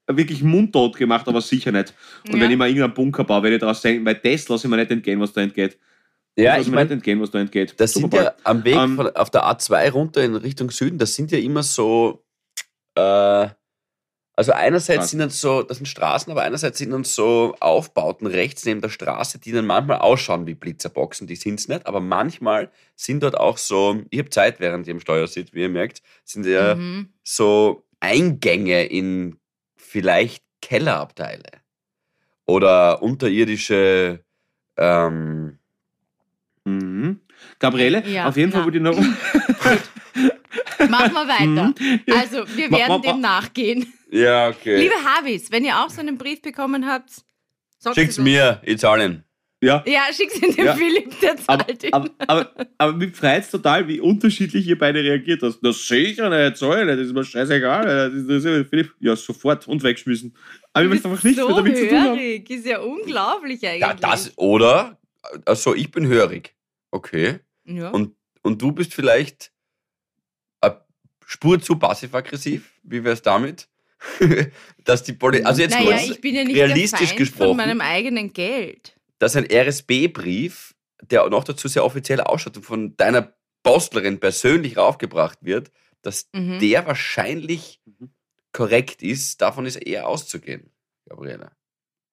[0.08, 1.92] wirklich mundtot gemacht, aber sicher nicht.
[2.28, 2.40] Und Ja.
[2.42, 4.76] wenn ich mal irgendeinen Bunker baue, werde ich daraus denken, weil das lasse ich mir
[4.76, 5.76] nicht entgehen, was da entgeht.
[6.38, 7.74] Ja, das lasse ich ich mir nicht meine, entgehen, was da entgeht.
[7.80, 8.24] das sind Superball.
[8.26, 11.38] ja am Weg Ähm, von, auf der A2 runter in Richtung Süden, das sind ja
[11.38, 12.22] immer so.
[12.94, 13.48] Äh,
[14.36, 18.64] also einerseits sind dann so, das sind Straßen, aber einerseits sind dann so Aufbauten rechts
[18.66, 22.70] neben der Straße, die dann manchmal ausschauen wie Blitzerboxen, die sind es nicht, aber manchmal
[22.94, 26.02] sind dort auch so, ich habe Zeit, während ihr im Steuer sitzt, wie ihr merkt,
[26.24, 27.08] sind ja Mhm.
[27.24, 29.38] so Eingänge in
[29.74, 31.44] vielleicht Kellerabteile
[32.46, 34.20] oder unterirdische
[34.76, 35.58] ähm,
[36.64, 37.20] Mhm.
[37.58, 38.66] Gabriele, Ja, auf jeden Fall na.
[38.66, 38.96] würde ich noch.
[40.90, 41.74] Machen wir weiter.
[41.78, 42.00] Mhm.
[42.12, 43.92] Also, wir Ma- werden ma- dem nachgehen.
[44.10, 44.78] Ja, okay.
[44.78, 47.10] Liebe Havis, wenn ihr auch so einen Brief bekommen habt,
[47.94, 49.22] Schickt's es mir, ich zahle ihn.
[49.62, 50.74] Ja, Ja, schick's in den Ja.
[50.74, 51.92] Philipp, der aber, zahlt ihn.
[51.92, 55.60] aber, aber, aber mich freut es total, wie unterschiedlich ihr beide reagiert hast.
[55.60, 57.84] Das sicher nicht, soll ich nicht, das ist mir scheißegal.
[57.86, 60.36] Das ist, das ist, Philipp, ja, sofort und wegschmissen.
[60.72, 62.18] Aber ich möchte einfach nichts so mehr damit zu tun haben.
[62.18, 62.50] hörig.
[62.50, 63.80] Ist ja unglaublich eigentlich.
[63.80, 64.98] Ja, das, oder,
[65.46, 66.54] also ich bin hörig.
[66.90, 67.40] Okay.
[67.64, 67.90] Ja.
[67.90, 69.52] Und, und du bist vielleicht
[70.60, 70.82] eine
[71.24, 72.72] Spur zu passiv-aggressiv.
[72.82, 73.68] Wie wär's damit?
[74.84, 77.48] Dass die Poli also jetzt naja, kurz, ich bin ja nicht realistisch der Feind gesprochen.
[77.48, 78.96] von meinem eigenen Geld.
[79.18, 80.74] dass ein RSB-Brief,
[81.10, 85.70] der noch dazu sehr offiziell ausschaut und von deiner Postlerin persönlich raufgebracht wird,
[86.02, 86.58] dass Mhm.
[86.60, 88.10] der wahrscheinlich Mhm.
[88.52, 90.70] korrekt ist, davon ist eher auszugehen,
[91.08, 91.50] Gabriele.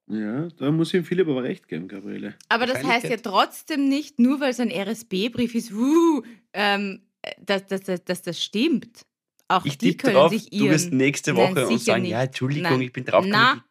[0.10, 2.36] Ja, da muss ich dem Philipp aber recht geben, Gabriele.
[2.50, 6.22] Aber das heißt ja trotzdem nicht, nur weil es ein RSB-Brief ist, uh,
[6.54, 7.04] ähm,
[7.40, 9.06] dass, dass, dass, dass das stimmt.
[9.58, 12.02] Auch Ich die tippe können drauf, sich du wirst nächste Nein, Woche und sicher sagen,
[12.04, 12.12] nicht.
[12.12, 12.82] ja, Entschuldigung, Nein.
[12.82, 13.64] ich bin drauf Na.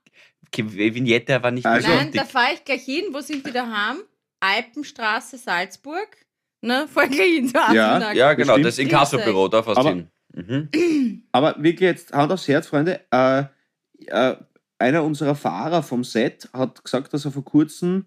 [0.55, 3.05] Die Vignette war nicht Also- mehr Nein, da fahre ich gleich hin.
[3.13, 3.99] Wo sind die daheim?
[4.41, 6.09] Alpenstraße, Salzburg.
[6.61, 8.13] Ne, fahr gleich hin zur Ja.
[8.13, 8.67] Ja, genau, Bestimmt.
[8.67, 10.09] das Inkassobüro, da fast Aber- hin.
[10.35, 11.23] Mhm.
[11.33, 13.01] Aber wirklich jetzt Hand aufs Herz, Freunde.
[13.11, 13.45] Äh,
[14.07, 14.37] äh,
[14.79, 18.07] einer unserer Fahrer vom Set hat gesagt, dass er vor kurzem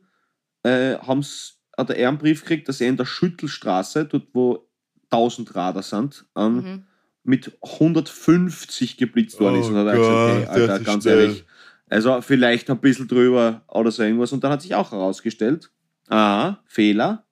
[0.64, 4.68] äh, haben's, hat er einen Brief gekriegt, dass er in der Schüttelstraße, dort wo
[5.12, 6.88] 1000 Radar sind, ähm, Mhm.
[7.26, 9.66] Mit 150 geblitzt worden ist.
[9.68, 11.20] Oh Und hat er gesagt, hey, Alter, ganz schnell.
[11.22, 11.46] ehrlich.
[11.90, 14.32] Also vielleicht ein bisschen drüber oder so irgendwas.
[14.32, 15.72] Und dann hat sich auch herausgestellt,
[16.08, 17.26] aha, Fehler,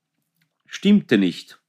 [0.65, 1.59] stimmte nicht.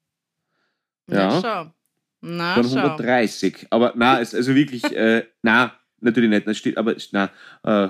[1.06, 1.40] Na Ja.
[1.40, 1.74] schau.
[2.20, 2.76] Na Dann schau.
[2.78, 3.66] 130.
[3.70, 7.30] Aber na, es, also wirklich, äh, na, natürlich nicht, das steht, aber na,
[7.62, 7.88] äh,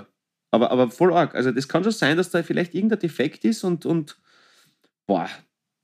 [0.50, 1.34] aber, aber voll arg.
[1.34, 4.16] Also das kann schon sein, dass da vielleicht irgendein Defekt ist und, und
[5.06, 5.28] boah,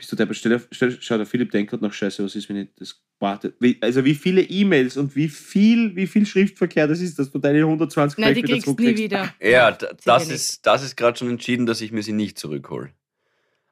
[0.01, 0.63] Bist du der Besteller?
[0.71, 3.53] Schau, der Philipp denkt gerade noch scheiße, was ist, wenn ich das warte.
[3.83, 7.59] Also wie viele E-Mails und wie viel, wie viel Schriftverkehr das ist, dass du deine
[7.59, 9.29] 120 Nein, die kriegst du nie wieder.
[9.43, 12.95] Ja, das ist, das ist gerade schon entschieden, dass ich mir sie nicht zurückhole.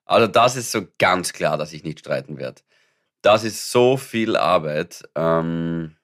[0.05, 2.61] Also das ist so ganz klar, dass ich nicht streiten werde.
[3.23, 5.09] Das ist so viel Arbeit.
[5.15, 5.97] Ähm,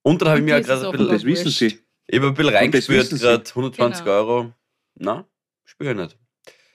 [0.00, 1.08] und dann habe ich mir gerade ein bisschen...
[1.08, 1.80] Das wissen Sie.
[2.06, 4.16] Ich habe ein bisschen reingespürt, gerade 120 genau.
[4.16, 4.54] Euro.
[4.94, 5.28] Na,
[5.66, 6.19] spüre ich nicht.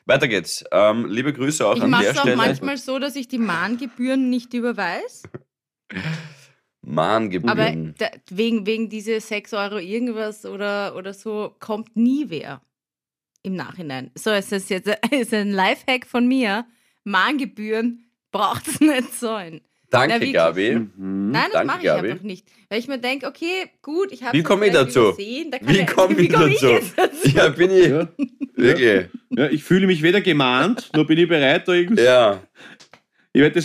[0.06, 0.64] Weiter geht's.
[0.72, 2.12] Ähm, liebe Grüße auch ich an der Stelle.
[2.14, 5.28] Ich mache es auch manchmal so, dass ich die Mahngebühren nicht überweise.
[6.82, 7.96] Mahngebühren.
[7.96, 12.62] Aber wegen, wegen diese 6 Euro irgendwas oder, oder so kommt nie wer
[13.42, 14.12] im Nachhinein.
[14.16, 16.66] So, es ist jetzt ist ein Lifehack von mir.
[17.04, 19.62] Mahngebühren braucht es nicht sein.
[19.96, 20.76] Danke, Na, Gabi.
[20.76, 21.32] Mhm.
[21.32, 22.12] Nein, das mache ich Gabi.
[22.12, 22.46] einfach nicht.
[22.70, 25.18] Weil ich mir denke, okay, gut, ich habe Wie komme ich dazu?
[25.18, 26.68] Wie komme ich, dazu?
[27.24, 27.88] Ich ja, bin ich.
[27.88, 28.08] Ja.
[28.56, 29.08] Wirklich.
[29.30, 32.04] Ja, ich fühle mich weder gemahnt, nur bin ich bereit, da irgendwie.
[32.04, 32.42] Ja.
[33.36, 33.62] Ich werde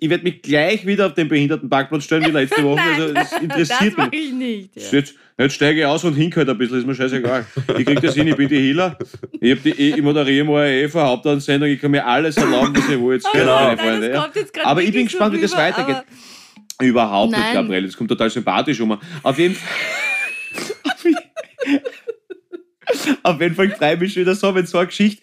[0.00, 2.76] werd mich gleich wieder auf den Behindertenparkplatz stellen wie letzte Woche.
[2.76, 4.24] Nein, also, das interessiert das mich.
[4.24, 4.70] ich nicht.
[4.76, 4.82] Ja.
[4.92, 7.44] Jetzt, jetzt, steige ich aus und hink halt ein bisschen, ist mir scheißegal.
[7.76, 8.96] Ich kriege das hin, ich bin die Healer.
[9.42, 12.88] Ich, hab die, ich moderiere mal eine EV Hauptansendung, ich kann mir alles erlauben, was
[12.88, 13.12] ich will.
[13.12, 13.66] Jetzt genau.
[13.66, 14.26] Meine Freunde, ja.
[14.62, 16.02] Aber ich bin gespannt, so wie das weitergeht.
[16.80, 17.42] Überhaupt Nein.
[17.42, 17.84] nicht, Gabriel.
[17.84, 18.98] Das kommt total sympathisch um.
[19.22, 19.68] Auf jeden Fall.
[23.22, 25.22] Auf jeden Fall freue ich mich wieder so, wenn so eine Geschichte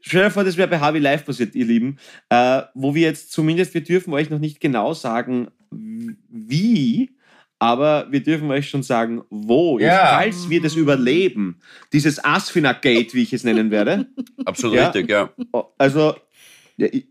[0.00, 3.32] Stell dir vor, das wäre bei Harvey Live passiert, ihr Lieben, äh, wo wir jetzt
[3.32, 7.10] zumindest, wir dürfen euch noch nicht genau sagen, wie,
[7.58, 10.16] aber wir dürfen euch schon sagen, wo, ja.
[10.16, 11.60] falls wir das überleben,
[11.92, 14.06] dieses Asfinag-Gate, wie ich es nennen werde.
[14.46, 14.86] Absolut ja?
[14.86, 15.30] richtig, ja.
[15.76, 16.14] Also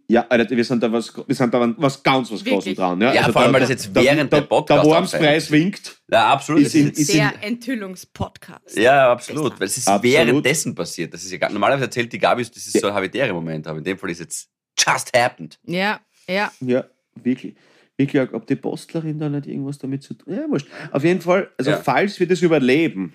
[0.07, 2.99] ja, Alter, wir sind da was, wir sind da was ganz was Großes dran.
[3.01, 6.01] Ja, ja also vor allem, weil das jetzt während da, der Podcast Der Wormspreis winkt.
[6.11, 6.61] Ja, absolut.
[6.63, 8.77] Ist in, ist der Enthüllungspodcast.
[8.77, 9.59] Ja, absolut.
[9.59, 10.15] Weil es ist absolut.
[10.15, 11.13] währenddessen passiert.
[11.13, 13.83] Das ist ja, normalerweise erzählt die Gabi, das ist so ein habitäre Moment, aber in
[13.83, 15.59] dem Fall ist jetzt just happened.
[15.65, 16.51] Ja, ja.
[16.61, 17.55] Ja, wirklich.
[17.97, 20.67] Ich glaube, ob die Postlerin da nicht irgendwas damit zu tun Ja, wurscht.
[20.91, 21.77] Auf jeden Fall, also ja.
[21.77, 23.13] falls wir das überleben,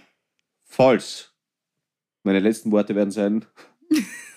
[0.65, 1.33] falls,
[2.23, 3.47] meine letzten Worte werden sein,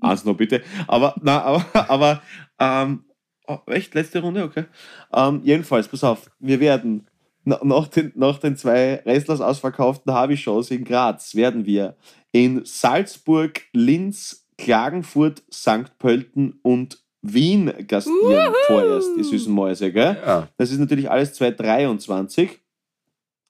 [0.00, 0.62] Eins noch bitte.
[0.86, 2.22] Aber, na, aber, aber
[2.58, 3.04] ähm,
[3.46, 4.64] oh, echt, letzte Runde, okay.
[5.12, 7.06] Ähm, jedenfalls, pass auf, wir werden
[7.44, 11.96] nach den, nach den zwei Restlers ausverkauften Harvey-Shows in Graz werden wir
[12.32, 15.98] in Salzburg, Linz, Klagenfurt, St.
[15.98, 18.54] Pölten und Wien gastieren Uhuhu.
[18.66, 20.16] vorerst, die süßen Mäuse, gell?
[20.24, 20.48] Ja.
[20.56, 22.60] Das ist natürlich alles 2023.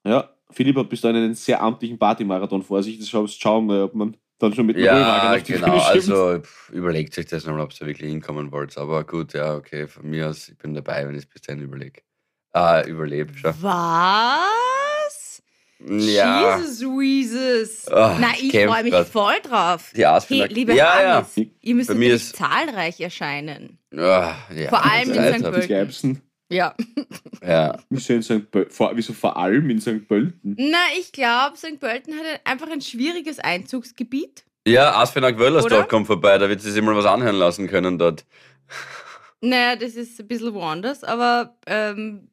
[0.05, 2.99] Ja, Philipp hat bis dahin einen sehr amtlichen Partymarathon vor sich.
[2.99, 5.77] Das schauen wir, ob man dann schon mit Ja, genau.
[5.79, 8.77] Also pff, überlegt sich das nochmal, ob ihr wirklich hinkommen wollt.
[8.77, 9.87] Aber gut, ja, okay.
[9.87, 12.01] Von mir aus, ich bin dabei, wenn ich es bis dahin überlege.
[12.51, 13.53] Ah, überlebe schon.
[13.61, 15.43] Was?
[15.79, 16.57] Ja.
[16.57, 17.85] Jesus, Jesus.
[17.89, 19.07] Oh, Na, ich freue mich grad.
[19.07, 19.91] voll drauf.
[19.93, 21.43] Die hey, liebe ja, Hannes, ja.
[21.61, 23.77] ihr müsst natürlich zahlreich erscheinen.
[23.93, 24.35] Oh, ja,
[24.69, 25.43] Vor allem in St.
[25.43, 26.21] Pölten.
[26.49, 26.75] Ja.
[27.41, 27.77] ja.
[27.89, 28.47] Wieso, in St.
[28.51, 30.07] Wieso vor allem in St.
[30.07, 30.55] Pölten?
[30.57, 31.79] Na, ich glaube, St.
[31.79, 34.45] Pölten hat einfach ein schwieriges Einzugsgebiet.
[34.67, 38.25] Ja, Asfinag Wöllersdorf kommt vorbei, da wird sie sich mal was anhören lassen können dort.
[39.41, 42.29] Naja, das ist ein bisschen woanders, aber ähm, ein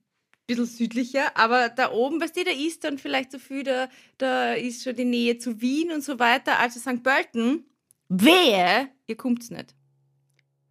[0.46, 1.36] bisschen südlicher.
[1.36, 4.96] Aber da oben, weißt du, da ist dann vielleicht so viel, da, da ist schon
[4.96, 6.58] die Nähe zu Wien und so weiter.
[6.58, 7.02] Also St.
[7.02, 7.66] Pölten,
[8.08, 9.74] wehe, ihr kommt's nicht.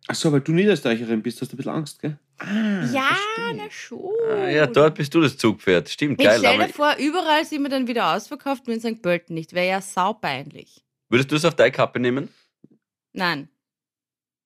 [0.08, 2.17] Achso, weil du Niederösterreicherin bist, hast du ein bisschen Angst, gell?
[2.41, 3.10] Ah, ja,
[3.56, 4.13] na schon.
[4.30, 5.89] Ah, ja, dort bist du das Zugpferd.
[5.89, 6.39] Stimmt, Jetzt geil.
[6.39, 9.01] Stell dir vor, überall sind wir dann wieder ausverkauft, nur in St.
[9.01, 9.54] Pölten nicht.
[9.54, 10.84] Wäre ja saupeinlich.
[11.10, 12.30] Würdest du es auf deine Kappe nehmen?
[13.13, 13.49] Nein.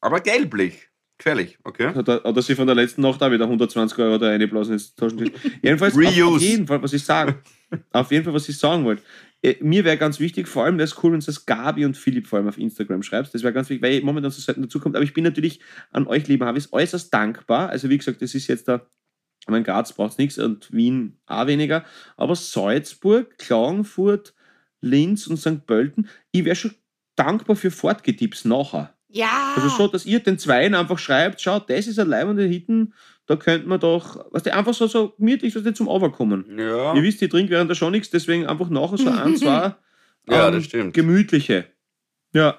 [0.00, 0.88] Aber gelblich.
[1.18, 1.94] Gefährlich, okay.
[1.94, 4.72] Hat er, hat er sich von der letzten Nacht auch wieder 120 Euro da reinblasen
[4.74, 5.32] ins Taschengeld.
[5.62, 6.26] Jedenfalls, Reuse.
[6.26, 7.36] auf jeden Fall, was ich sagen,
[7.92, 9.02] auf jeden Fall, was ich sagen wollte.
[9.42, 11.96] Äh, mir wäre ganz wichtig, vor allem wäre es cool, wenn du das Gabi und
[11.96, 13.34] Philipp vor allem auf Instagram schreibst.
[13.34, 14.96] Das wäre ganz wichtig, weil momentan so selten dazu kommt.
[14.96, 17.68] Aber ich bin natürlich an euch, lieben Havis, äußerst dankbar.
[17.68, 18.86] Also, wie gesagt, das ist jetzt da,
[19.48, 21.84] mein Graz braucht nichts und Wien auch weniger.
[22.16, 24.34] Aber Salzburg, Klagenfurt,
[24.80, 25.66] Linz und St.
[25.66, 26.74] Pölten, ich wäre schon
[27.16, 28.94] dankbar für Fortgetipps nachher.
[29.08, 29.54] Ja.
[29.56, 32.94] Also so, dass ihr den Zweien einfach schreibt, schaut, das ist ein leibender Hitten,
[33.26, 36.58] da könnte man doch, was weißt einfach so, so gemütlich so zum Overkommen.
[36.58, 36.94] Ja.
[36.94, 39.74] Ihr wisst, ich trinke während der schon nichts, deswegen einfach nachher so ein, zwei
[40.28, 40.94] ja, ähm, das stimmt.
[40.94, 41.66] gemütliche.
[42.32, 42.58] Ja.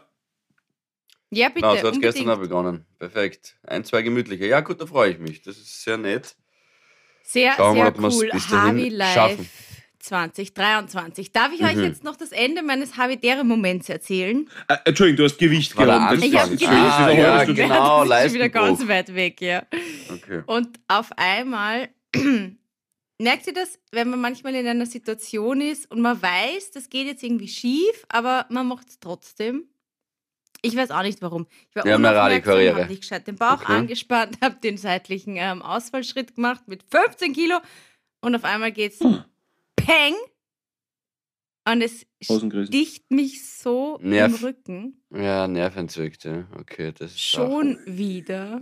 [1.32, 1.62] Ja, bitte.
[1.62, 2.86] Genau, so hat gestern auch begonnen.
[3.00, 3.56] Perfekt.
[3.64, 4.46] Ein, zwei gemütliche.
[4.46, 5.42] Ja, gut, da freue ich mich.
[5.42, 6.36] Das ist sehr nett.
[7.24, 8.30] Sehr, Schauen wir, sehr ob wir's cool.
[8.32, 9.50] bis dahin Harvey Live schaffen.
[10.04, 11.32] 2023.
[11.32, 11.84] Darf ich euch Mhm.
[11.84, 14.50] jetzt noch das Ende meines Havidere-Moments erzählen?
[14.68, 16.18] Äh, Entschuldigung, du hast Gewicht gehabt.
[16.24, 18.06] Ich hab Jetzt Gewicht Ah, ja, genau.
[18.06, 19.64] das ist wieder ganz weit weg, ja.
[20.10, 20.44] Okay.
[20.46, 21.90] Und auf einmal
[23.22, 27.08] merkt ihr das, wenn man manchmal in einer Situation ist und man weiß, das geht
[27.08, 29.66] jetzt irgendwie schief, aber man macht es trotzdem.
[30.66, 31.46] Ich weiß auch nicht warum.
[31.70, 33.74] Ich war Ja, unaufmerksam, habe nicht gescheit den Bauch Okay.
[33.74, 37.58] angespannt, habe den seitlichen ähm, Ausfallschritt gemacht mit 15 Kilo
[38.22, 39.24] und auf einmal geht's Hm.
[39.76, 40.16] Peng
[41.66, 44.40] und es sticht mich so Nerv.
[44.42, 45.04] im Rücken.
[45.12, 46.48] Ja, nervenzwickt, ja.
[46.60, 48.62] Okay, das ist Schon wieder.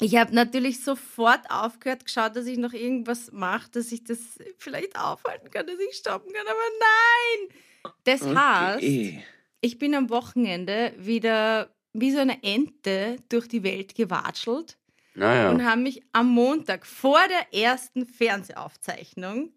[0.00, 4.18] Ich habe natürlich sofort aufgehört, geschaut, dass ich noch irgendwas mache, dass ich das
[4.58, 6.46] vielleicht aufhalten kann, dass ich stoppen kann.
[6.46, 7.92] Aber nein!
[8.04, 9.22] Das heißt, Okay.
[9.60, 14.78] ich bin am Wochenende wieder wie so eine Ente durch die Welt gewatschelt
[15.14, 15.50] Naja.
[15.50, 19.52] und habe mich am Montag vor der ersten Fernsehaufzeichnung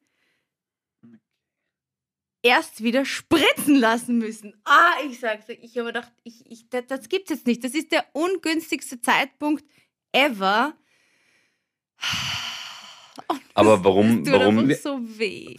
[2.43, 4.59] erst wieder spritzen lassen müssen.
[4.63, 7.63] Ah, ich sag's euch, ich habe gedacht, ich, ich, das, das gibt's jetzt nicht.
[7.63, 9.63] Das ist der ungünstigste Zeitpunkt
[10.11, 10.75] ever.
[13.27, 15.57] Und Aber das- warum- Das tut warum- so weh.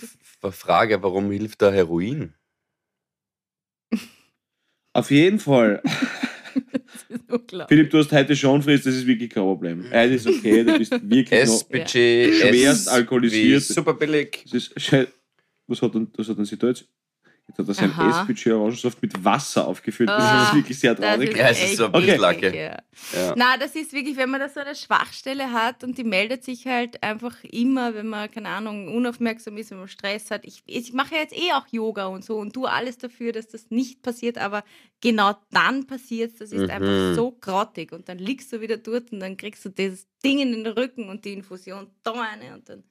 [0.51, 2.35] Frage, warum hilft da Heroin?
[4.95, 5.81] Auf jeden Fall.
[7.69, 9.85] Philipp, du hast heute schon frisst, das ist wirklich kein Problem.
[9.91, 11.39] Äh, das ist okay, du bist wirklich noch.
[11.55, 13.63] S-Budget, Schwerst alkoholisiert.
[13.63, 14.45] Super billig.
[14.51, 15.07] Das ist schei-
[15.67, 16.87] was hat denn, was hat denn sie da jetzt?
[17.59, 18.21] Jetzt hat er sein Aha.
[18.23, 20.09] S-Budget Orangensaft mit Wasser aufgefüllt.
[20.09, 21.31] Das Ah, ist wirklich sehr Das traurig.
[21.31, 22.13] ist Ja, es ist so ein Okay.
[22.37, 22.79] Eklig, ja.
[23.15, 23.35] Ja.
[23.37, 26.67] Na, das ist wirklich, wenn man da so eine Schwachstelle hat und die meldet sich
[26.67, 30.45] halt einfach immer, wenn man, keine Ahnung, unaufmerksam ist, wenn man Stress hat.
[30.45, 33.49] Ich, ich mache ja jetzt eh auch Yoga und so und tue alles dafür, dass
[33.49, 34.65] das nicht passiert, aber
[35.01, 36.71] genau dann passiert Das ist Mhm.
[36.71, 40.39] einfach so grottig und dann liegst du wieder dort und dann kriegst du dieses Ding
[40.39, 42.85] in den Rücken und die Infusion da eine und dann.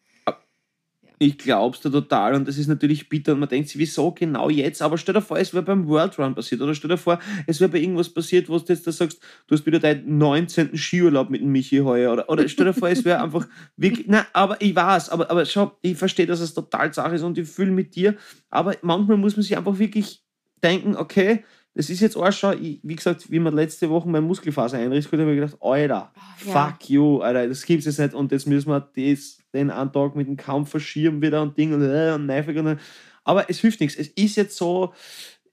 [1.21, 4.49] Ich glaub's dir total und das ist natürlich bitter und man denkt sich, wieso genau
[4.49, 4.81] jetzt?
[4.81, 7.59] Aber stell dir vor, es wäre beim World Run passiert oder stell dir vor, es
[7.59, 10.75] wäre bei irgendwas passiert, wo du jetzt da sagst, du hast wieder deinen 19.
[10.75, 14.25] Skiurlaub mit dem Michi heuer oder, oder stell dir vor, es wäre einfach wirklich, na,
[14.33, 17.47] aber ich weiß, aber, aber schau, ich verstehe, dass es total Sache ist und ich
[17.47, 18.15] fühle mit dir,
[18.49, 20.23] aber manchmal muss man sich einfach wirklich
[20.63, 24.23] denken, okay, das ist jetzt auch schon, ich, wie gesagt, wie man letzte Woche mein
[24.23, 26.11] Muskelfaser einriss, habe ich mir gedacht, Alter,
[26.45, 26.51] ja.
[26.51, 30.15] fuck you, Alter, das gibt's jetzt nicht und jetzt müssen wir das, den einen Tag
[30.15, 32.79] mit dem Kampf verschieben wieder und Ding und, äh, und Neifig und
[33.23, 33.95] aber es hilft nichts.
[33.95, 34.93] Es ist jetzt so,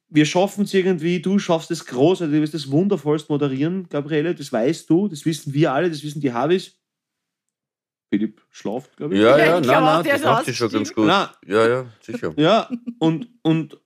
[0.09, 4.35] wir schaffen es irgendwie, du schaffst es groß, also du wirst das wundervollst moderieren, Gabriele,
[4.35, 6.75] das weißt du, das wissen wir alle, das wissen die Habis.
[8.11, 9.21] Philipp schlaft, glaube ich.
[9.21, 11.07] Ja, Ja, ja, nein, nein, das macht sich schon ganz gut.
[11.07, 12.33] Na, Ja, ja, sicher.
[12.39, 13.79] Ja, und, und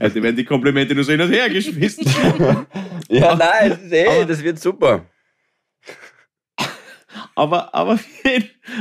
[0.00, 2.04] also werden die Komplimente nur so hin und her geschmissen.
[3.08, 5.04] Ja, nein, das, ist eh, Aber- das wird super.
[7.34, 7.98] aber, aber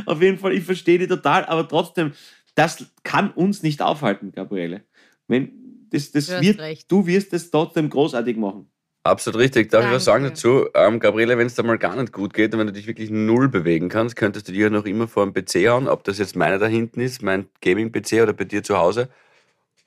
[0.05, 2.13] auf jeden, Fall, ich verstehe die total, aber trotzdem,
[2.55, 4.83] das kann uns nicht aufhalten, Gabriele.
[5.27, 6.89] Wenn, das, das Du wird, recht.
[6.91, 8.71] du wirst es trotzdem großartig machen.
[9.03, 9.69] Absolut richtig.
[9.71, 10.35] Darf ich was sagen Danke.
[10.35, 10.67] dazu?
[10.75, 13.09] Ähm, Gabriele, wenn es da mal gar nicht gut geht und wenn du dich wirklich
[13.09, 16.35] null bewegen kannst, könntest du dir noch immer vor dem PC hauen, ob das jetzt
[16.35, 19.09] meiner da hinten ist, mein Gaming-PC oder bei dir zu Hause.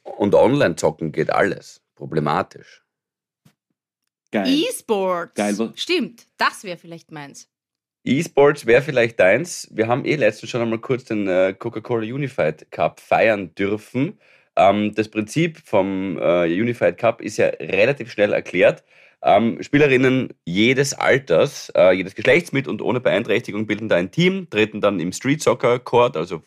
[0.04, 1.82] Und online zocken geht alles.
[1.94, 2.84] Problematisch.
[4.30, 4.48] Geil.
[4.48, 5.34] E-Sports.
[5.34, 7.48] Geil, Stimmt, das wäre vielleicht meins.
[8.04, 9.68] E-Sports wäre vielleicht deins.
[9.72, 14.18] Wir haben eh letztens schon einmal kurz den äh, Coca-Cola Unified Cup feiern dürfen.
[14.56, 18.84] Ähm, das Prinzip vom äh, Unified Cup ist ja relativ schnell erklärt.
[19.22, 24.48] Ähm, Spielerinnen jedes Alters, äh, jedes Geschlechts mit und ohne Beeinträchtigung bilden da ein Team,
[24.50, 26.42] treten dann im Street Soccer Court, also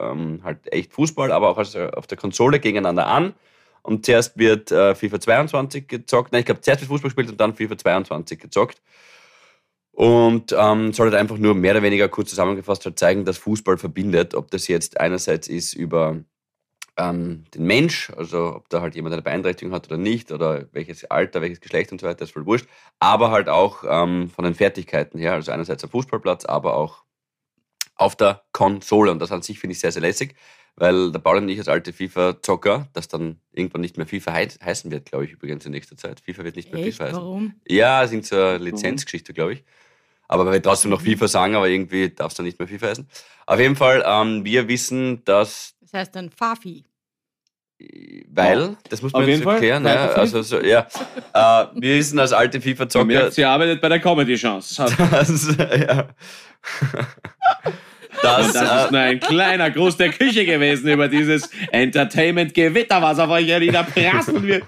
[0.00, 3.34] ähm, halt echt Fußball, aber auch also auf der Konsole gegeneinander an.
[3.82, 6.32] Und zuerst wird äh, FIFA 22 gezockt.
[6.32, 8.80] Nein, ich glaube, zuerst wird Fußball gespielt und dann FIFA 22 gezockt.
[9.92, 13.76] Und ähm, soll halt einfach nur mehr oder weniger kurz zusammengefasst halt zeigen, dass Fußball
[13.76, 14.34] verbindet.
[14.34, 16.16] Ob das jetzt einerseits ist über
[16.96, 21.04] ähm, den Mensch, also ob da halt jemand eine Beeinträchtigung hat oder nicht, oder welches
[21.04, 22.66] Alter, welches Geschlecht und so weiter, ist voll wurscht.
[23.00, 27.01] Aber halt auch ähm, von den Fertigkeiten her, also einerseits am Fußballplatz, aber auch
[27.96, 29.10] auf der Konsole.
[29.10, 30.34] Und das an sich finde ich sehr, sehr lässig,
[30.76, 34.48] weil der Paul und ich als alte FIFA-Zocker, das dann irgendwann nicht mehr FIFA hei-
[34.64, 36.20] heißen wird, glaube ich, übrigens in nächster Zeit.
[36.20, 36.96] FIFA wird nicht mehr Echt?
[36.98, 37.18] FIFA heißen.
[37.22, 37.54] Warum?
[37.68, 39.64] Ja, sind so eine Lizenzgeschichte, glaube ich.
[40.28, 42.86] Aber weil wir trotzdem noch FIFA sagen, aber irgendwie darf es dann nicht mehr FIFA
[42.88, 43.06] heißen.
[43.46, 46.84] Auf jeden Fall, ähm, wir wissen, dass, Das heißt dann Fafi.
[48.28, 49.54] weil, das muss man Auf jetzt jeden Fall.
[49.56, 50.86] erklären, ja, Weiter, also so, ja,
[51.34, 54.86] äh, wir wissen als alte FIFA-Zocker, sie arbeitet bei der Comedy-Chance.
[55.86, 56.08] ja,
[58.22, 63.30] Das, das ist nur ein kleiner Gruß der Küche gewesen über dieses Entertainment-Gewitter, was auf
[63.30, 64.64] euch ja niederprasseln wird.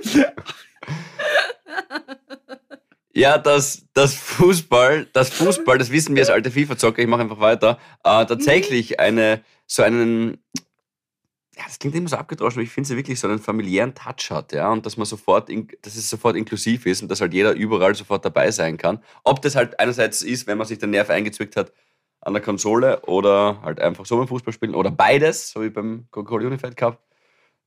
[3.16, 7.38] Ja, das, das Fußball, das Fußball, das wissen wir als alte FIFA-Zocker, ich mache einfach
[7.38, 10.42] weiter, äh, tatsächlich eine, so einen,
[11.56, 13.94] ja, das klingt immer so abgedroschen, aber ich finde es ja wirklich so einen familiären
[13.94, 17.20] Touch hat, ja, und dass man sofort, in, dass es sofort inklusiv ist und dass
[17.20, 18.98] halt jeder überall sofort dabei sein kann.
[19.22, 21.70] Ob das halt einerseits ist, wenn man sich den Nerv eingezwickt hat
[22.24, 26.06] an der Konsole oder halt einfach so beim Fußball spielen oder beides, so wie beim
[26.10, 27.02] Coca-Cola Unified Cup.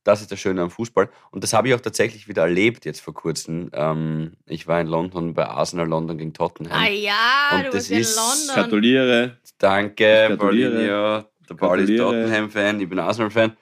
[0.04, 1.10] Das ist das Schöne am Fußball.
[1.30, 3.70] Und das habe ich auch tatsächlich wieder erlebt jetzt vor kurzem.
[3.74, 6.72] Ähm, ich war in London bei Arsenal London gegen Tottenham.
[6.72, 8.54] Ah ja, und du das warst in ist, London.
[8.54, 9.36] Gratuliere.
[9.58, 10.36] Danke.
[10.38, 11.24] Paulinho.
[11.48, 11.98] Der Paul ist.
[11.98, 13.56] Tottenham-Fan, ich bin Arsenal-Fan.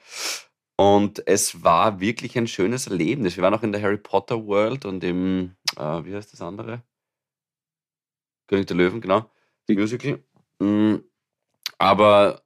[0.77, 3.37] Und es war wirklich ein schönes Erlebnis.
[3.37, 6.83] Wir waren auch in der Harry Potter World und im, äh, wie heißt das andere?
[8.47, 9.31] König der Löwen, genau.
[9.69, 10.23] Die- Musical.
[10.61, 10.97] Mm,
[11.79, 12.43] Aber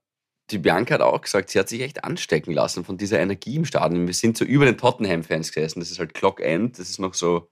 [0.50, 3.64] die Bianca hat auch gesagt, sie hat sich echt anstecken lassen von dieser Energie im
[3.66, 4.06] Stadion.
[4.06, 5.80] Wir sind so über den Tottenham-Fans gesessen.
[5.80, 7.50] Das ist halt Clock End, das ist noch so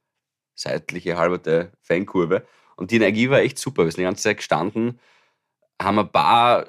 [0.57, 2.47] seitliche halberte Fankurve.
[2.77, 3.85] Und die Energie war echt super.
[3.85, 5.01] Wir sind die ganze Zeit gestanden,
[5.83, 6.69] haben ein paar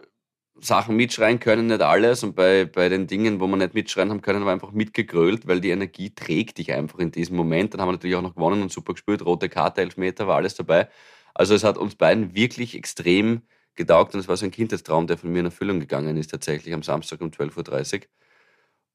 [0.62, 2.24] Sachen mitschreien können, nicht alles.
[2.24, 5.48] Und bei, bei den Dingen, wo wir nicht mitschreien haben können, haben wir einfach mitgegrölt,
[5.48, 7.74] weil die Energie trägt dich einfach in diesem Moment.
[7.74, 9.26] Dann haben wir natürlich auch noch gewonnen und super gespielt.
[9.26, 10.90] Rote Karte, Elfmeter, war alles dabei.
[11.34, 13.44] Also es hat uns beiden wirklich extrem
[13.80, 16.74] getaugt und es war so ein Kindheitstraum, der von mir in Erfüllung gegangen ist, tatsächlich
[16.74, 18.02] am Samstag um 12.30 Uhr.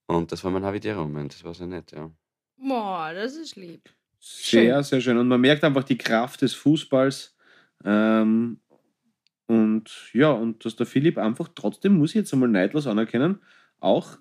[0.07, 1.35] Und das war mein Havidera-Moment.
[1.35, 2.11] Das war sehr nett, ja.
[2.57, 3.91] Boah, das ist lieb.
[4.21, 5.19] Sehr, sehr schön.
[5.19, 7.35] Und man merkt einfach die Kraft des Fußballs.
[7.85, 8.61] Ähm,
[9.47, 13.41] und ja, und dass der Philipp einfach trotzdem, muss ich jetzt einmal neidlos anerkennen,
[13.81, 14.19] auch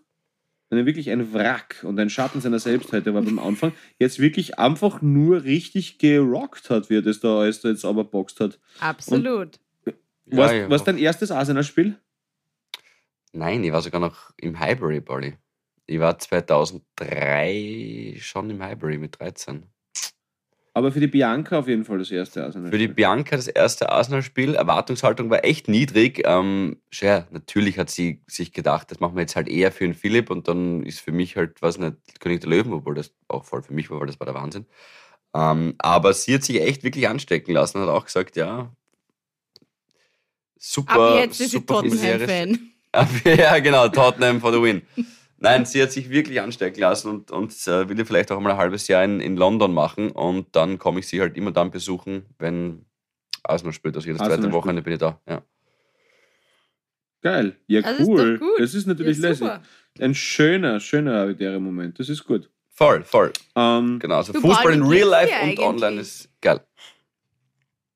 [0.70, 4.20] wenn er wirklich ein Wrack und ein Schatten seiner selbst heute war beim Anfang, jetzt
[4.20, 8.40] wirklich einfach nur richtig gerockt hat, wie er das da alles da jetzt aber boxt
[8.40, 8.60] hat.
[8.80, 9.56] Absolut.
[9.56, 9.63] Was,
[10.26, 10.86] ja, was ja.
[10.86, 11.98] dein erstes Arsenal-Spiel?
[13.34, 15.38] Nein, ich war sogar noch im Highbury, Bolly.
[15.86, 19.66] Ich war 2003 schon im Highbury mit 13.
[20.76, 22.72] Aber für die Bianca auf jeden Fall das erste Arsenal.
[22.72, 24.56] Für die Bianca das erste Arsenal-Spiel.
[24.56, 26.24] Erwartungshaltung war echt niedrig.
[26.26, 29.94] Ähm, ja, natürlich hat sie sich gedacht, das machen wir jetzt halt eher für den
[29.94, 33.46] Philipp und dann ist für mich halt, was nicht, König der Löwen, obwohl das auch
[33.46, 34.66] voll für mich war, weil das war der Wahnsinn.
[35.36, 38.72] Ähm, aber sie hat sich echt wirklich anstecken lassen und hat auch gesagt, ja,
[40.64, 42.60] super, Ab jetzt ist sie Tottenham-Fan.
[43.26, 44.82] ja, genau, Tottenham for the win.
[45.40, 48.58] Nein, sie hat sich wirklich anstecken lassen und, und äh, will vielleicht auch mal ein
[48.58, 52.26] halbes Jahr in, in London machen und dann komme ich sie halt immer dann besuchen,
[52.40, 52.86] wenn
[53.44, 53.96] Arsenal spielt.
[53.96, 54.54] Also jedes Arsenal zweite spielt.
[54.54, 55.20] Wochenende bin ich da.
[55.28, 55.42] Ja.
[57.22, 57.58] Geil.
[57.68, 58.38] Ja, Das ist cool.
[58.40, 58.60] gut.
[58.60, 59.50] Das ist natürlich Ja, lässig.
[60.00, 62.00] Ein schöner, schöner habitärer Moment.
[62.00, 62.50] Das ist gut.
[62.70, 63.32] Voll, voll.
[63.56, 64.16] Ähm, Genau.
[64.16, 65.60] Also Du, Fußball in Real Life und eigentlich?
[65.60, 66.62] online ist geil.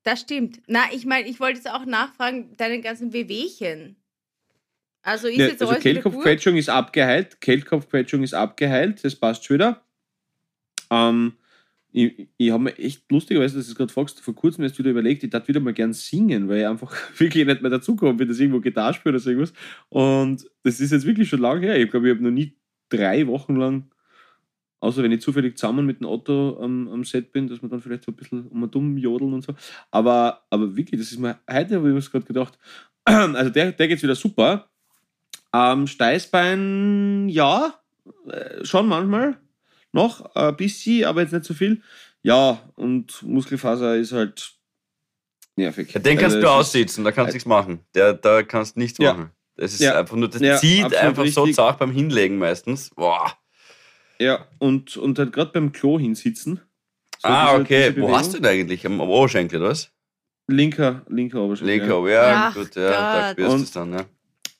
[0.08, 0.62] Das stimmt.
[0.66, 3.96] Na, ich meine, ich wollte jetzt auch nachfragen, deine ganzen Wehwehchen.
[5.02, 5.74] Also ist Ja, jetzt also?
[5.74, 7.42] Kehlkopfquetschung ist abgeheilt.
[7.42, 9.04] Kehlkopfquetschung ist abgeheilt.
[9.04, 9.82] Das passt schon wieder.
[10.90, 11.34] Ähm,
[11.92, 14.88] ich ich habe mir echt lustigerweise, dass du es gerade fragst, vor kurzem erst wieder
[14.88, 18.28] überlegt, ich darf wieder mal gern singen, weil ich einfach wirklich nicht mehr dazukomme, wenn
[18.28, 19.52] das irgendwo Gitarre spiele oder so irgendwas.
[19.90, 21.78] Und das ist jetzt wirklich schon lange her.
[21.78, 22.56] Ich glaube, ich habe noch nie
[22.88, 23.90] drei Wochen lang,
[24.80, 27.80] außer wenn ich zufällig zusammen mit dem Otto am, am Set bin, dass wir dann
[27.80, 29.54] vielleicht so ein bisschen um dumm jodeln und so.
[29.90, 32.58] Aber, aber wirklich, das ist mir heute, habe ich mir gerade gedacht,
[33.04, 34.68] also der, der geht wieder super.
[35.54, 37.74] Ähm, Steißbein, ja,
[38.28, 39.38] äh, schon manchmal
[39.92, 41.82] noch ein bisschen, aber jetzt nicht so viel.
[42.22, 44.52] Ja, und Muskelfaser ist halt
[45.56, 45.92] nervig.
[45.92, 47.80] Ja, den kannst Also du aussitzen, da kannst du nichts machen.
[47.94, 49.12] Der, da kannst du nichts Ja.
[49.14, 49.30] machen.
[49.56, 49.98] Das ist Ja.
[49.98, 51.56] einfach nur, das Ja, zieht einfach so richtig.
[51.56, 52.90] zart beim Hinlegen meistens.
[52.90, 53.32] Boah.
[54.20, 56.60] Ja, und, und halt gerade beim Klo hinsitzen.
[57.20, 57.94] So ah, okay.
[57.96, 58.42] Wo hast du Bewegung.
[58.42, 58.86] den eigentlich?
[58.86, 59.92] Am Oberschenkel, oder was?
[60.48, 61.78] Linker, linker Oberschenkel.
[61.80, 64.04] Linker, ja, Ach gut, ja, da spürst du Und- es dann, ja.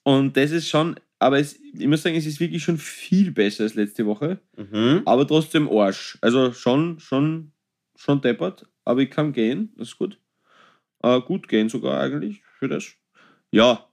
[0.04, 3.64] Und das ist schon, aber es, ich muss sagen, es ist wirklich schon viel besser
[3.64, 4.38] als letzte Woche.
[4.56, 5.02] Mhm.
[5.04, 6.18] aber trotzdem Arsch.
[6.20, 7.52] Also schon, schon,
[7.96, 10.18] schon deppert, aber ich kann gehen, das ist gut.
[11.02, 12.86] Äh, gut gehen sogar eigentlich für das.
[13.50, 13.86] Ja,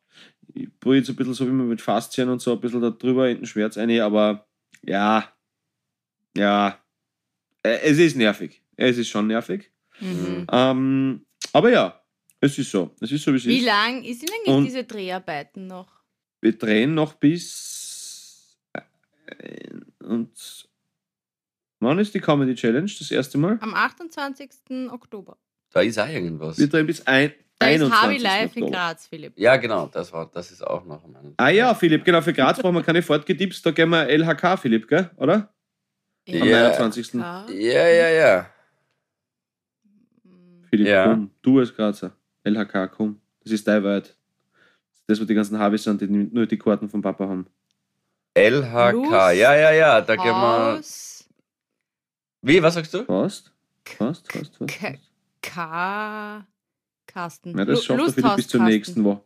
[0.53, 2.89] ich probiere jetzt ein bisschen so wie man mit Faszien und so ein bisschen da
[2.91, 4.47] drüber in den Schmerz ein, aber
[4.83, 5.29] ja,
[6.37, 6.79] ja,
[7.63, 8.61] äh, es ist nervig.
[8.75, 9.71] Es ist schon nervig.
[9.99, 10.45] Mhm.
[10.51, 12.01] Ähm, aber ja,
[12.41, 12.93] es ist so.
[12.99, 13.65] Es ist so, wie es Wie ist.
[13.65, 15.87] lang denn eigentlich Und- diese Dreharbeiten noch?
[16.41, 18.57] Wir drehen noch bis.
[18.73, 19.69] äh,
[20.03, 20.67] Und.
[21.79, 22.89] Wann ist die Comedy Challenge?
[22.99, 23.57] Das erste Mal?
[23.61, 24.89] Am 28.
[24.91, 25.37] Oktober.
[25.71, 26.57] Da ist auch irgendwas.
[26.57, 27.91] Wir drehen bis ein, Da ist 21.
[28.01, 28.71] Harvey live in.
[28.71, 29.33] Graz, Philipp.
[29.37, 31.03] Ja, genau, das, war, das ist auch noch.
[31.37, 34.87] Ah ja, Philipp, genau, für Graz brauchen wir keine Fortgetipps, da gehen wir LHK, Philipp,
[34.87, 35.11] gell?
[35.17, 35.53] Oder?
[36.27, 36.69] Am Ja.
[36.69, 37.13] 29.
[37.13, 37.45] Ja.
[37.49, 38.49] Ja, ja, ja.
[40.69, 41.05] Philipp, Ja.
[41.07, 42.11] komm, du als Grazer.
[42.43, 43.19] LHK, komm.
[43.43, 44.15] Das ist dein Wort.
[45.07, 47.45] Das, wo die ganzen Harveys sind, die nur die Karten vom Papa haben.
[48.35, 50.81] LHK, Lust, ja, ja, ja, da gehen wir.
[52.41, 53.03] Wie, was sagst du?
[53.05, 53.51] Fast?
[53.85, 54.67] Fast, fast, fast.
[54.67, 54.97] K
[55.41, 56.45] K
[57.07, 57.57] Carsten.
[57.57, 59.21] Ja, das schafft er wieder bis zur nächsten Woche.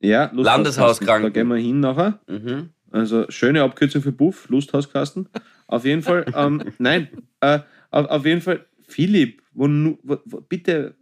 [0.00, 0.44] Ja, Lusthauskasten.
[0.44, 1.22] Landeshauskranken.
[1.22, 2.18] Da gehen wir hin nachher.
[2.26, 2.70] Mhm.
[2.90, 5.28] Also schöne Abkürzung für Buff, Lusthauskasten.
[5.66, 7.08] Auf jeden Fall, ähm, nein,
[7.40, 7.60] äh,
[7.90, 9.66] auf, auf jeden Fall, Philipp, wo,
[10.02, 10.94] wo, wo, bitte,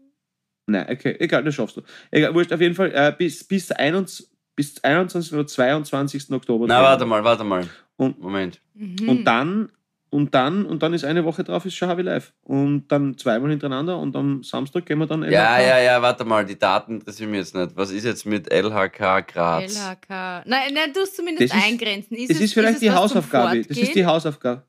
[0.66, 1.82] nein, okay, egal, das schaffst du.
[2.10, 5.32] Egal, wurscht, auf jeden Fall, äh, bis, bis, 21, bis 21.
[5.32, 6.30] oder 22.
[6.30, 6.66] Oktober.
[6.66, 7.68] Na, warte mal, warte mal.
[7.96, 8.60] Und- Moment.
[8.74, 9.08] Mhm.
[9.08, 9.70] Und dann,
[10.12, 12.32] und dann, und dann ist eine Woche drauf, ist schon Harvey Live.
[12.44, 15.66] Und dann zweimal hintereinander und am Samstag gehen wir dann Ja, LHK.
[15.68, 17.70] ja, ja, warte mal, die Daten interessieren mich jetzt nicht.
[17.74, 19.74] Was ist jetzt mit LHK Graz?
[19.74, 20.42] LHK.
[20.46, 22.14] Nein, nein, du es zumindest Das ist- eingrenzen.
[22.16, 23.62] Ist Das es, ist vielleicht es die Hausaufgabe.
[23.62, 24.62] Das ist die Hausaufgabe.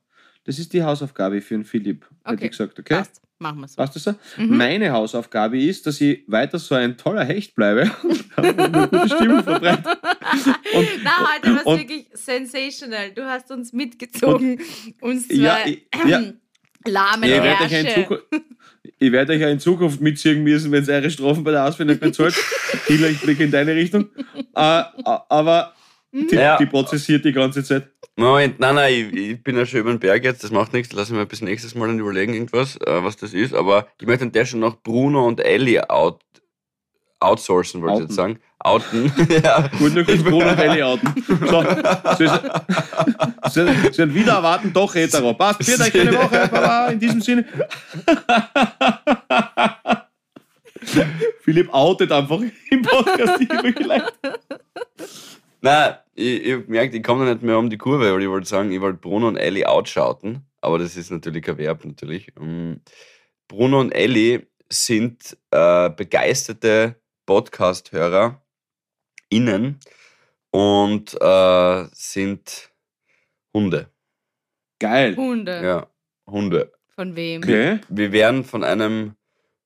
[0.46, 2.94] Das ist die Hausaufgabe für den Philipp, hätte Okay, ich gesagt, okay?
[2.96, 3.20] Passt.
[3.38, 3.76] Machen wir so.
[3.76, 4.14] Passt das so?
[4.36, 4.56] Mhm.
[4.56, 9.42] Meine Hausaufgabe ist, dass ich weiter so ein toller Hecht bleibe und eine gute Stimmung
[9.42, 9.88] verbreite.
[10.74, 13.10] Und, Na, heute war es und- wirklich sensational.
[13.10, 14.60] Du hast uns mitgezogen.
[15.00, 16.22] uns zwei Ja, ich- ja.
[16.86, 18.02] lahme ich werde euch, ja in Ärsche.
[18.02, 18.24] Zukunft,
[18.98, 21.98] ich werde euch ja in Zukunft mitziehen müssen, wenn ihr eure Strafen bei der Ausbildung
[21.98, 22.34] bezahlt.
[22.86, 24.08] Killer, ich blicke in deine Richtung.
[24.54, 24.82] Äh,
[25.28, 25.74] aber
[26.14, 26.56] die, Ja.
[26.56, 27.88] die prozessiert die ganze Zeit.
[28.16, 30.92] Moment, nein, nein, ich, ich bin ja schon über den Berg jetzt, das macht nichts,
[30.92, 33.52] lass ich mir bis nächstes Mal dann überlegen, irgendwas, äh, was das ist.
[33.54, 36.22] Aber ich möchte an der schon noch Bruno und Ellie out,
[37.18, 38.38] outsourcen, wollte ich jetzt sagen.
[38.60, 39.12] Outen.
[39.42, 39.68] ja.
[39.78, 41.12] Gut, nur kurz Bruno und Ellie outen.
[41.26, 41.64] So,
[42.16, 42.30] sie
[43.50, 45.34] sind, sind wieder erwarten, doch hetero.
[45.34, 46.48] Passt, viert euch eine Woche.
[46.52, 47.44] Baba, in diesem Sinne.
[51.42, 52.40] Philipp outet einfach
[52.70, 54.12] im Podcast die Leute.
[55.64, 58.46] Nein, ich, ich gemerkt, ich komme da nicht mehr um die Kurve, weil ich wollte
[58.46, 62.30] sagen, ich wollte Bruno und Ellie outschauten, aber das ist natürlich kein Verb, natürlich.
[62.38, 62.82] Ähm,
[63.48, 68.42] Bruno und Ellie sind äh, begeisterte Podcast-Hörer
[69.30, 69.80] innen
[70.50, 72.70] und äh, sind
[73.54, 73.88] Hunde.
[74.80, 75.16] Geil.
[75.16, 75.64] Hunde.
[75.64, 75.86] Ja,
[76.30, 76.72] Hunde.
[76.94, 77.42] Von wem?
[77.42, 77.80] Okay.
[77.88, 79.16] Wir werden von einem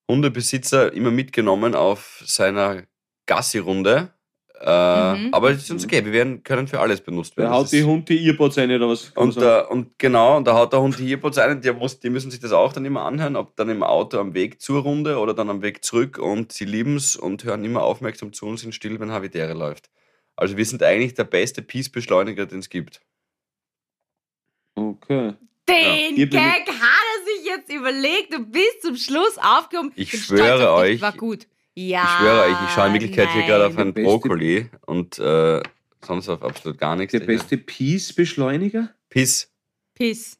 [0.09, 2.85] Hundebesitzer immer mitgenommen auf seiner
[3.27, 4.13] Gassi-Runde.
[4.61, 5.35] Äh, Mhm.
[5.35, 7.51] Aber es ist uns okay, wir werden, können für alles benutzt werden.
[7.53, 9.11] haut Das die Hund die Earpods rein oder was?
[9.15, 12.11] und, äh, und genau, und da haut der Hund die Earpods ein, die, muss, die
[12.11, 15.19] müssen sich das auch dann immer anhören, ob dann im Auto am Weg zur Runde
[15.19, 18.57] oder dann am Weg zurück und sie lieben es und hören immer aufmerksam zu und
[18.57, 19.91] sind still, wenn Havidere läuft.
[20.35, 23.01] Also wir sind eigentlich der beste Peace-Beschleuniger, den es gibt.
[24.75, 25.35] Okay.
[25.69, 26.27] Den Ja.
[26.27, 29.93] Gag hat er sich jetzt überlegt und bis zum Schluss aufgehoben.
[29.97, 31.47] Ich Bin schwöre euch- War gut.
[31.81, 32.03] Ja.
[32.03, 33.49] ich schwöre euch, ich schaue in Wirklichkeit hier nein.
[33.51, 35.63] gerade auf einen Brokkoli und äh,
[36.05, 37.13] sonst auf absolut gar nichts.
[37.13, 38.91] Der beste Peace-Beschleuniger?
[39.11, 39.53] Piss.
[39.95, 40.39] Piss.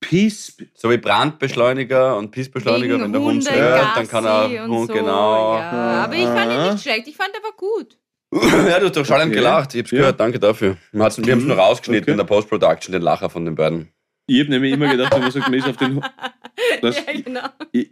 [0.00, 0.56] Peace.
[0.74, 4.92] So wie Brandbeschleuniger und Pissbeschleuniger, wenn der Hund hört, dann kann er und Hund so,
[4.94, 5.56] genau.
[5.58, 6.04] Ja.
[6.04, 7.08] Aber ich fand ihn nicht schlecht.
[7.08, 7.98] Ich fand, er war gut.
[8.70, 9.40] ja, du hast doch schallend Okay.
[9.40, 9.74] gelacht.
[9.74, 9.98] Ich hab's Ja.
[9.98, 10.76] gehört, danke dafür.
[10.92, 11.60] Wir haben's wir haben's nur Mhm.
[11.60, 12.10] rausgeschnitten Okay.
[12.12, 13.88] in der Post-Production, den Lacher von den beiden.
[14.28, 16.10] Ich habe nämlich immer gedacht, wenn man sagt, man ist auf den Hund.
[16.82, 17.48] Das, ja, genau.
[17.72, 17.90] ich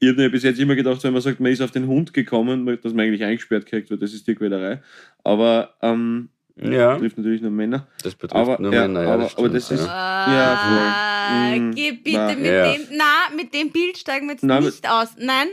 [0.00, 2.12] ich habe nämlich bis jetzt immer gedacht, wenn man sagt, man ist auf den Hund
[2.12, 4.82] gekommen, dass man eigentlich eingesperrt kriegt, weil das ist die Quälerei.
[5.24, 7.86] Aber ähm, Ja, trifft natürlich nur Männer.
[8.02, 9.02] das betrifft Aber- nur ja, Männer.
[9.02, 9.86] Ja, aber- das aber das ist- ja.
[9.88, 11.58] Ah, Ja, voll.
[11.60, 12.72] Mm, geh bitte na, mit ja.
[12.72, 12.82] dem.
[12.92, 15.10] Na, mit dem Bild steigen wir jetzt Na, nicht aus.
[15.18, 15.48] Nein,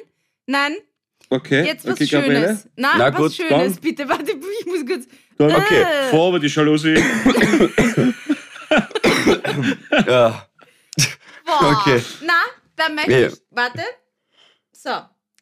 [0.48, 0.74] nein,
[1.30, 2.40] Okay, jetzt was okay, Gabriele.
[2.40, 2.70] Schönes.
[2.78, 4.08] Na, Na was gut, Schönes, dann- bitte.
[4.08, 5.08] Warte, ich muss kurz.
[5.38, 5.82] Dann Okay.
[5.82, 6.96] Äh, vor aber die Jalousie.
[10.08, 10.48] ja.
[11.46, 11.78] Boah.
[11.82, 12.02] Okay.
[12.26, 12.34] Na,
[12.78, 13.34] dann möchte ich.
[13.52, 13.82] Warte.
[14.80, 14.92] So,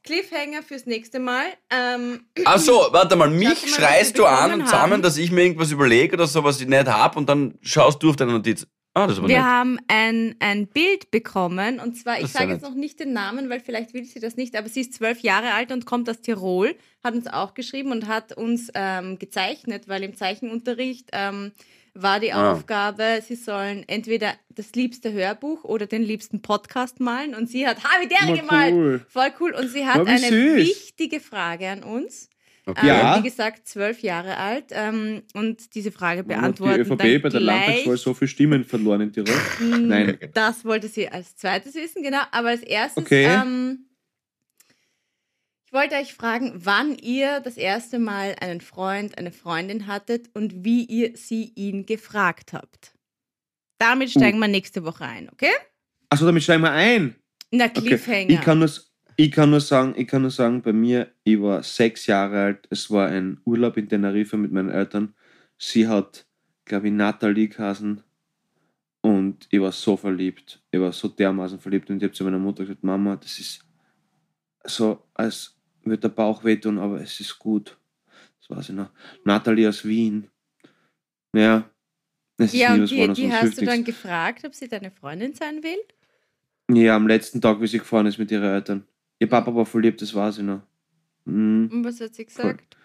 [0.04, 1.44] Cliffhanger fürs nächste Mal.
[1.70, 5.02] Ähm, Ach so, warte mal, mich mal, schreist du an und zusammen, haben.
[5.02, 8.12] dass ich mir irgendwas überlege oder so, was ich nicht hab und dann schaust du
[8.12, 8.66] auf deine Notiz.
[8.94, 9.46] Ah, das aber wir nett.
[9.46, 12.72] haben ein, ein Bild bekommen und zwar, ich Das sage jetzt nett.
[12.72, 15.52] noch nicht den Namen, weil vielleicht will sie das nicht, aber sie ist zwölf Jahre
[15.52, 16.74] alt und kommt aus Tirol,
[17.04, 21.52] hat uns auch geschrieben und hat uns ähm, gezeichnet, weil im Zeichenunterricht ähm,
[21.96, 22.52] war die Ah.
[22.52, 27.84] Aufgabe, sie sollen entweder das liebste Hörbuch oder den liebsten Podcast malen und sie hat
[27.84, 28.74] Havidere Na, gemalt.
[28.74, 29.06] cool.
[29.10, 29.54] Voll cool.
[29.54, 30.58] Und sie hat eine süß.
[30.58, 32.30] wichtige Frage an uns.
[32.68, 32.88] Okay.
[32.88, 33.16] Ja.
[33.16, 34.66] Ähm, wie gesagt, zwölf Jahre alt.
[34.72, 36.84] Ähm, und diese Frage beantworten.
[36.84, 37.40] die ÖVP bei der.
[37.40, 39.36] Landtagswahl so viele Stimmen verloren in Tirol?
[39.62, 40.18] Nein.
[40.34, 42.22] Das wollte sie als zweites wissen, genau.
[42.32, 43.26] Aber als erstes, Okay.
[43.26, 43.86] ähm,
[45.76, 50.86] wollte euch fragen, wann ihr das erste Mal einen Freund, eine Freundin hattet und wie
[50.86, 52.96] ihr sie ihn gefragt habt.
[53.78, 55.52] Damit steigen wir nächste Woche ein, okay?
[56.10, 57.16] Achso, damit steigen wir ein.
[57.52, 57.82] Na, Okay.
[57.82, 58.30] Cliffhanger.
[58.30, 58.70] Ich kann, nur,
[59.18, 62.68] ich, kann nur sagen, ich kann nur sagen, bei mir, ich war sechs Jahre alt,
[62.70, 65.14] es war ein Urlaub in Tenerife mit meinen Eltern.
[65.58, 66.26] Sie hat,
[66.64, 68.02] glaube ich, Nathalie geheißen
[69.02, 70.62] und ich war so verliebt.
[70.72, 73.60] Ich war so dermaßen verliebt und ich habe zu meiner Mutter gesagt, Mama, das ist
[74.64, 75.55] so, als
[75.86, 77.78] würde der Bauch wehtun, aber es ist gut.
[78.40, 78.90] Das weiß ich noch.
[79.24, 80.30] Nathalie aus Wien.
[81.34, 81.70] Ja.
[82.38, 85.78] Es ja, und die, die hast du dann gefragt, ob sie deine Freundin sein will?
[86.70, 88.86] Ja, am letzten Tag, wie sie gefahren ist mit ihren Eltern.
[89.20, 90.62] Ihr Papa war verliebt, das weiß ich noch.
[91.26, 91.70] Mhm.
[91.72, 92.76] Und was hat sie gesagt?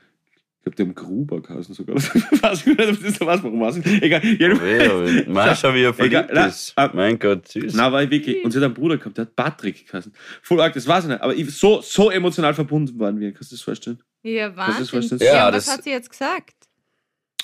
[0.61, 1.97] Ich glaube, die haben Gruber geheißen sogar.
[1.97, 4.23] Ich weiß nicht, ob das was, warum weiß ich Egal.
[4.25, 4.55] Ja,
[5.27, 6.75] mal schau, wie er verliebt Egal, ist.
[6.77, 7.73] Na, mein Gott, süß.
[7.75, 8.45] Na, war ich wirklich.
[8.45, 10.13] Und sie hat einen Bruder gehabt, der hat Patrick geheißen.
[10.43, 11.23] Voll arg, das weiß ich nicht.
[11.23, 13.33] Aber ich, so, so emotional verbunden waren wir.
[13.33, 14.03] Kannst du das vorstellen?
[14.23, 15.19] Ja, Wahnsinn.
[15.19, 16.55] Ja, ja, was hat sie jetzt gesagt?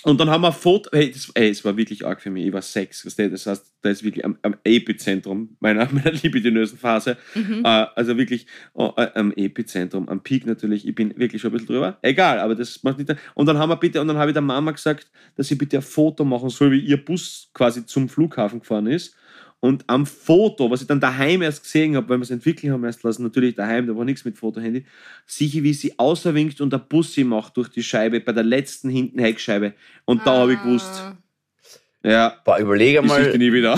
[0.07, 2.47] Und dann haben wir ein Foto, hey, das, ey, es war wirklich arg für mich,
[2.47, 7.17] ich war sechs, das heißt, da ist wirklich am, am Epizentrum meiner, meiner libidinösen Phase,
[7.35, 7.63] mhm.
[7.65, 11.55] äh, also wirklich oh, äh, am Epizentrum, am Peak natürlich, ich bin wirklich schon ein
[11.55, 14.31] bisschen drüber, egal, aber das macht nicht, und dann haben wir bitte, und dann habe
[14.31, 17.85] ich der Mama gesagt, dass sie bitte ein Foto machen soll, wie ihr Bus quasi
[17.85, 19.17] zum Flughafen gefahren ist
[19.61, 22.85] und am Foto, was ich dann daheim erst gesehen habe, weil wir es entwickeln haben
[22.85, 24.85] erst lassen, natürlich daheim, da war nichts mit Fotohandy,
[25.27, 28.91] sehe ich, wie sie außerwinkt und der Bussi macht durch die Scheibe, bei der letzten
[28.91, 29.73] hinten Heckscheibe.
[30.05, 31.17] Und da habe ich gewusst, ah.
[32.05, 33.77] ja, Boah, überlege mal, nie wieder.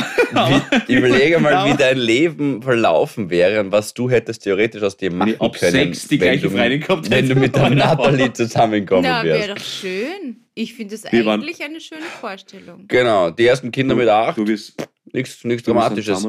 [0.88, 5.12] wie, überlege mal, wie dein Leben verlaufen wäre und was du hättest theoretisch aus dir
[5.12, 5.72] machen ab können.
[5.72, 9.46] Sechs die gleiche Freundin gehabt Wenn du mit der Nathalie zusammenkommen Na, wärst.
[9.46, 10.44] wäre doch schön.
[10.54, 12.86] Ich finde das eigentlich eine schöne Vorstellung.
[12.88, 14.36] Genau, die ersten Kinder mit acht.
[14.36, 14.74] Du bist
[15.12, 16.26] Nichts, nichts Dramatisches.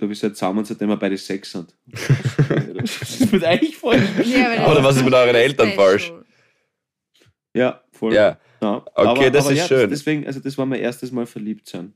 [0.00, 1.74] Du bist ja zusammen, seitdem wir beide Sex sind.
[1.86, 4.02] das ist mit eigentlich falsch.
[4.24, 6.12] Ja, Oder was ist mit euren Eltern falsch?
[7.54, 8.12] Ja, voll.
[8.12, 8.38] Ja.
[8.60, 8.76] ja.
[8.76, 9.90] Okay, aber, das aber ist ja, schön.
[9.90, 11.94] Deswegen, also das war mein erstes Mal verliebt sein.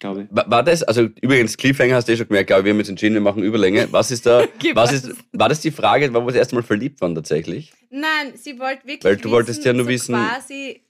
[0.00, 0.28] Glaube ich.
[0.30, 2.78] War, war das, also übrigens, Cliffhanger hast du eh schon gemerkt, glaube ich, wir haben
[2.78, 3.88] jetzt entschieden, wir machen Überlänge.
[3.90, 4.44] Was ist da,
[4.74, 7.72] was ist, war das die Frage, warum wir das erste Mal verliebt waren tatsächlich?
[7.90, 10.82] Nein, sie wollte wirklich Weil du wissen, wolltest ja nur so wissen, quasi,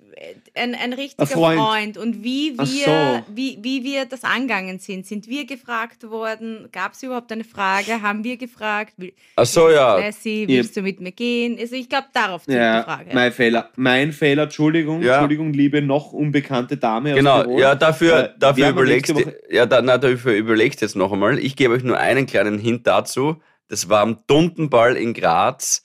[0.54, 1.60] ein, ein richtiger Freund.
[1.60, 1.98] Freund.
[1.98, 3.34] und wie wir, so.
[3.34, 5.06] wie, wie wir das angegangen sind.
[5.06, 6.68] Sind wir gefragt worden?
[6.72, 8.02] Gab es überhaupt eine Frage?
[8.02, 8.94] Haben wir gefragt?
[9.36, 9.98] Ach so, ja.
[9.98, 11.56] Lassie, willst du mit mir gehen?
[11.58, 13.10] Also ich glaube, darauf zielt ja, die Frage.
[13.12, 13.70] Mein Fehler.
[13.76, 15.14] Mein Fehler, Entschuldigung, ja.
[15.14, 19.98] Entschuldigung, liebe noch unbekannte Dame Genau, ja, dafür, äh, dafür überlegst du, ja, da, na,
[19.98, 21.38] dafür überlegst jetzt noch einmal.
[21.38, 23.40] Ich gebe euch nur einen kleinen Hint dazu.
[23.68, 25.84] Das war am Duntenball in Graz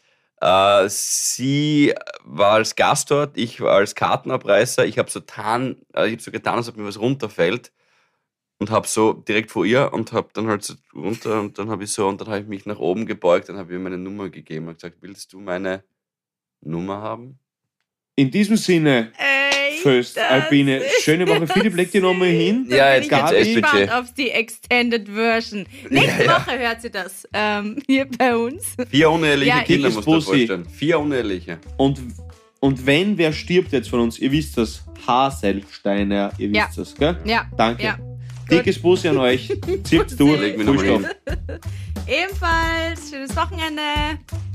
[0.90, 4.86] sie war als Gast dort, ich war als Kartenabreißer.
[4.86, 7.72] Ich habe so, tan, äh, hab so getan, als ob mir was runterfällt
[8.60, 11.84] und habe so direkt vor ihr und habe dann halt so runter und dann habe
[11.86, 14.30] ich so und dann habe ich mich nach oben gebeugt, dann habe ihr meine Nummer
[14.30, 15.84] gegeben und gesagt, willst du meine
[16.62, 17.40] Nummer haben?
[18.16, 19.12] In diesem Sinne.
[19.82, 20.82] First Albine.
[21.02, 21.46] Schöne Woche.
[21.48, 22.66] Philipp, leg die nochmal hin.
[22.70, 25.66] Ja, jetzt geht's echt gespannt auf die Extended Version.
[25.90, 26.40] Nächste ja, ja.
[26.40, 28.76] Woche hört sie das ähm, hier bei uns.
[28.90, 30.66] Vier uneheliche ja, Kinder, musst du dir vorstellen.
[30.70, 31.60] Vier uneheliche.
[31.78, 32.00] Und,
[32.62, 36.70] und wenn wer stirbt jetzt von uns, ihr wisst das, Haselsteiner, ihr wisst ja.
[36.76, 37.18] das, gell?
[37.26, 37.46] Ja.
[37.58, 37.84] Danke.
[38.50, 39.48] Dickes Bussi an euch.
[39.84, 40.40] Zieht durch.
[40.40, 40.68] Leg mich.
[42.08, 43.82] Ebenfalls schönes Wochenende.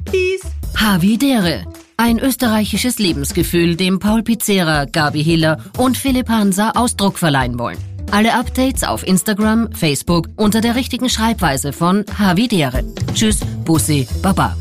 [0.04, 0.42] Peace.
[0.76, 1.64] Havidere.
[1.96, 7.78] Ein österreichisches Lebensgefühl, dem Paul Pizzera, Gabi Hiller und Philipp Hansa Ausdruck verleihen wollen.
[8.10, 12.84] Alle Updates auf Instagram, Facebook unter der richtigen Schreibweise von Havidere.
[13.14, 14.56] Tschüss, Bussi, Baba.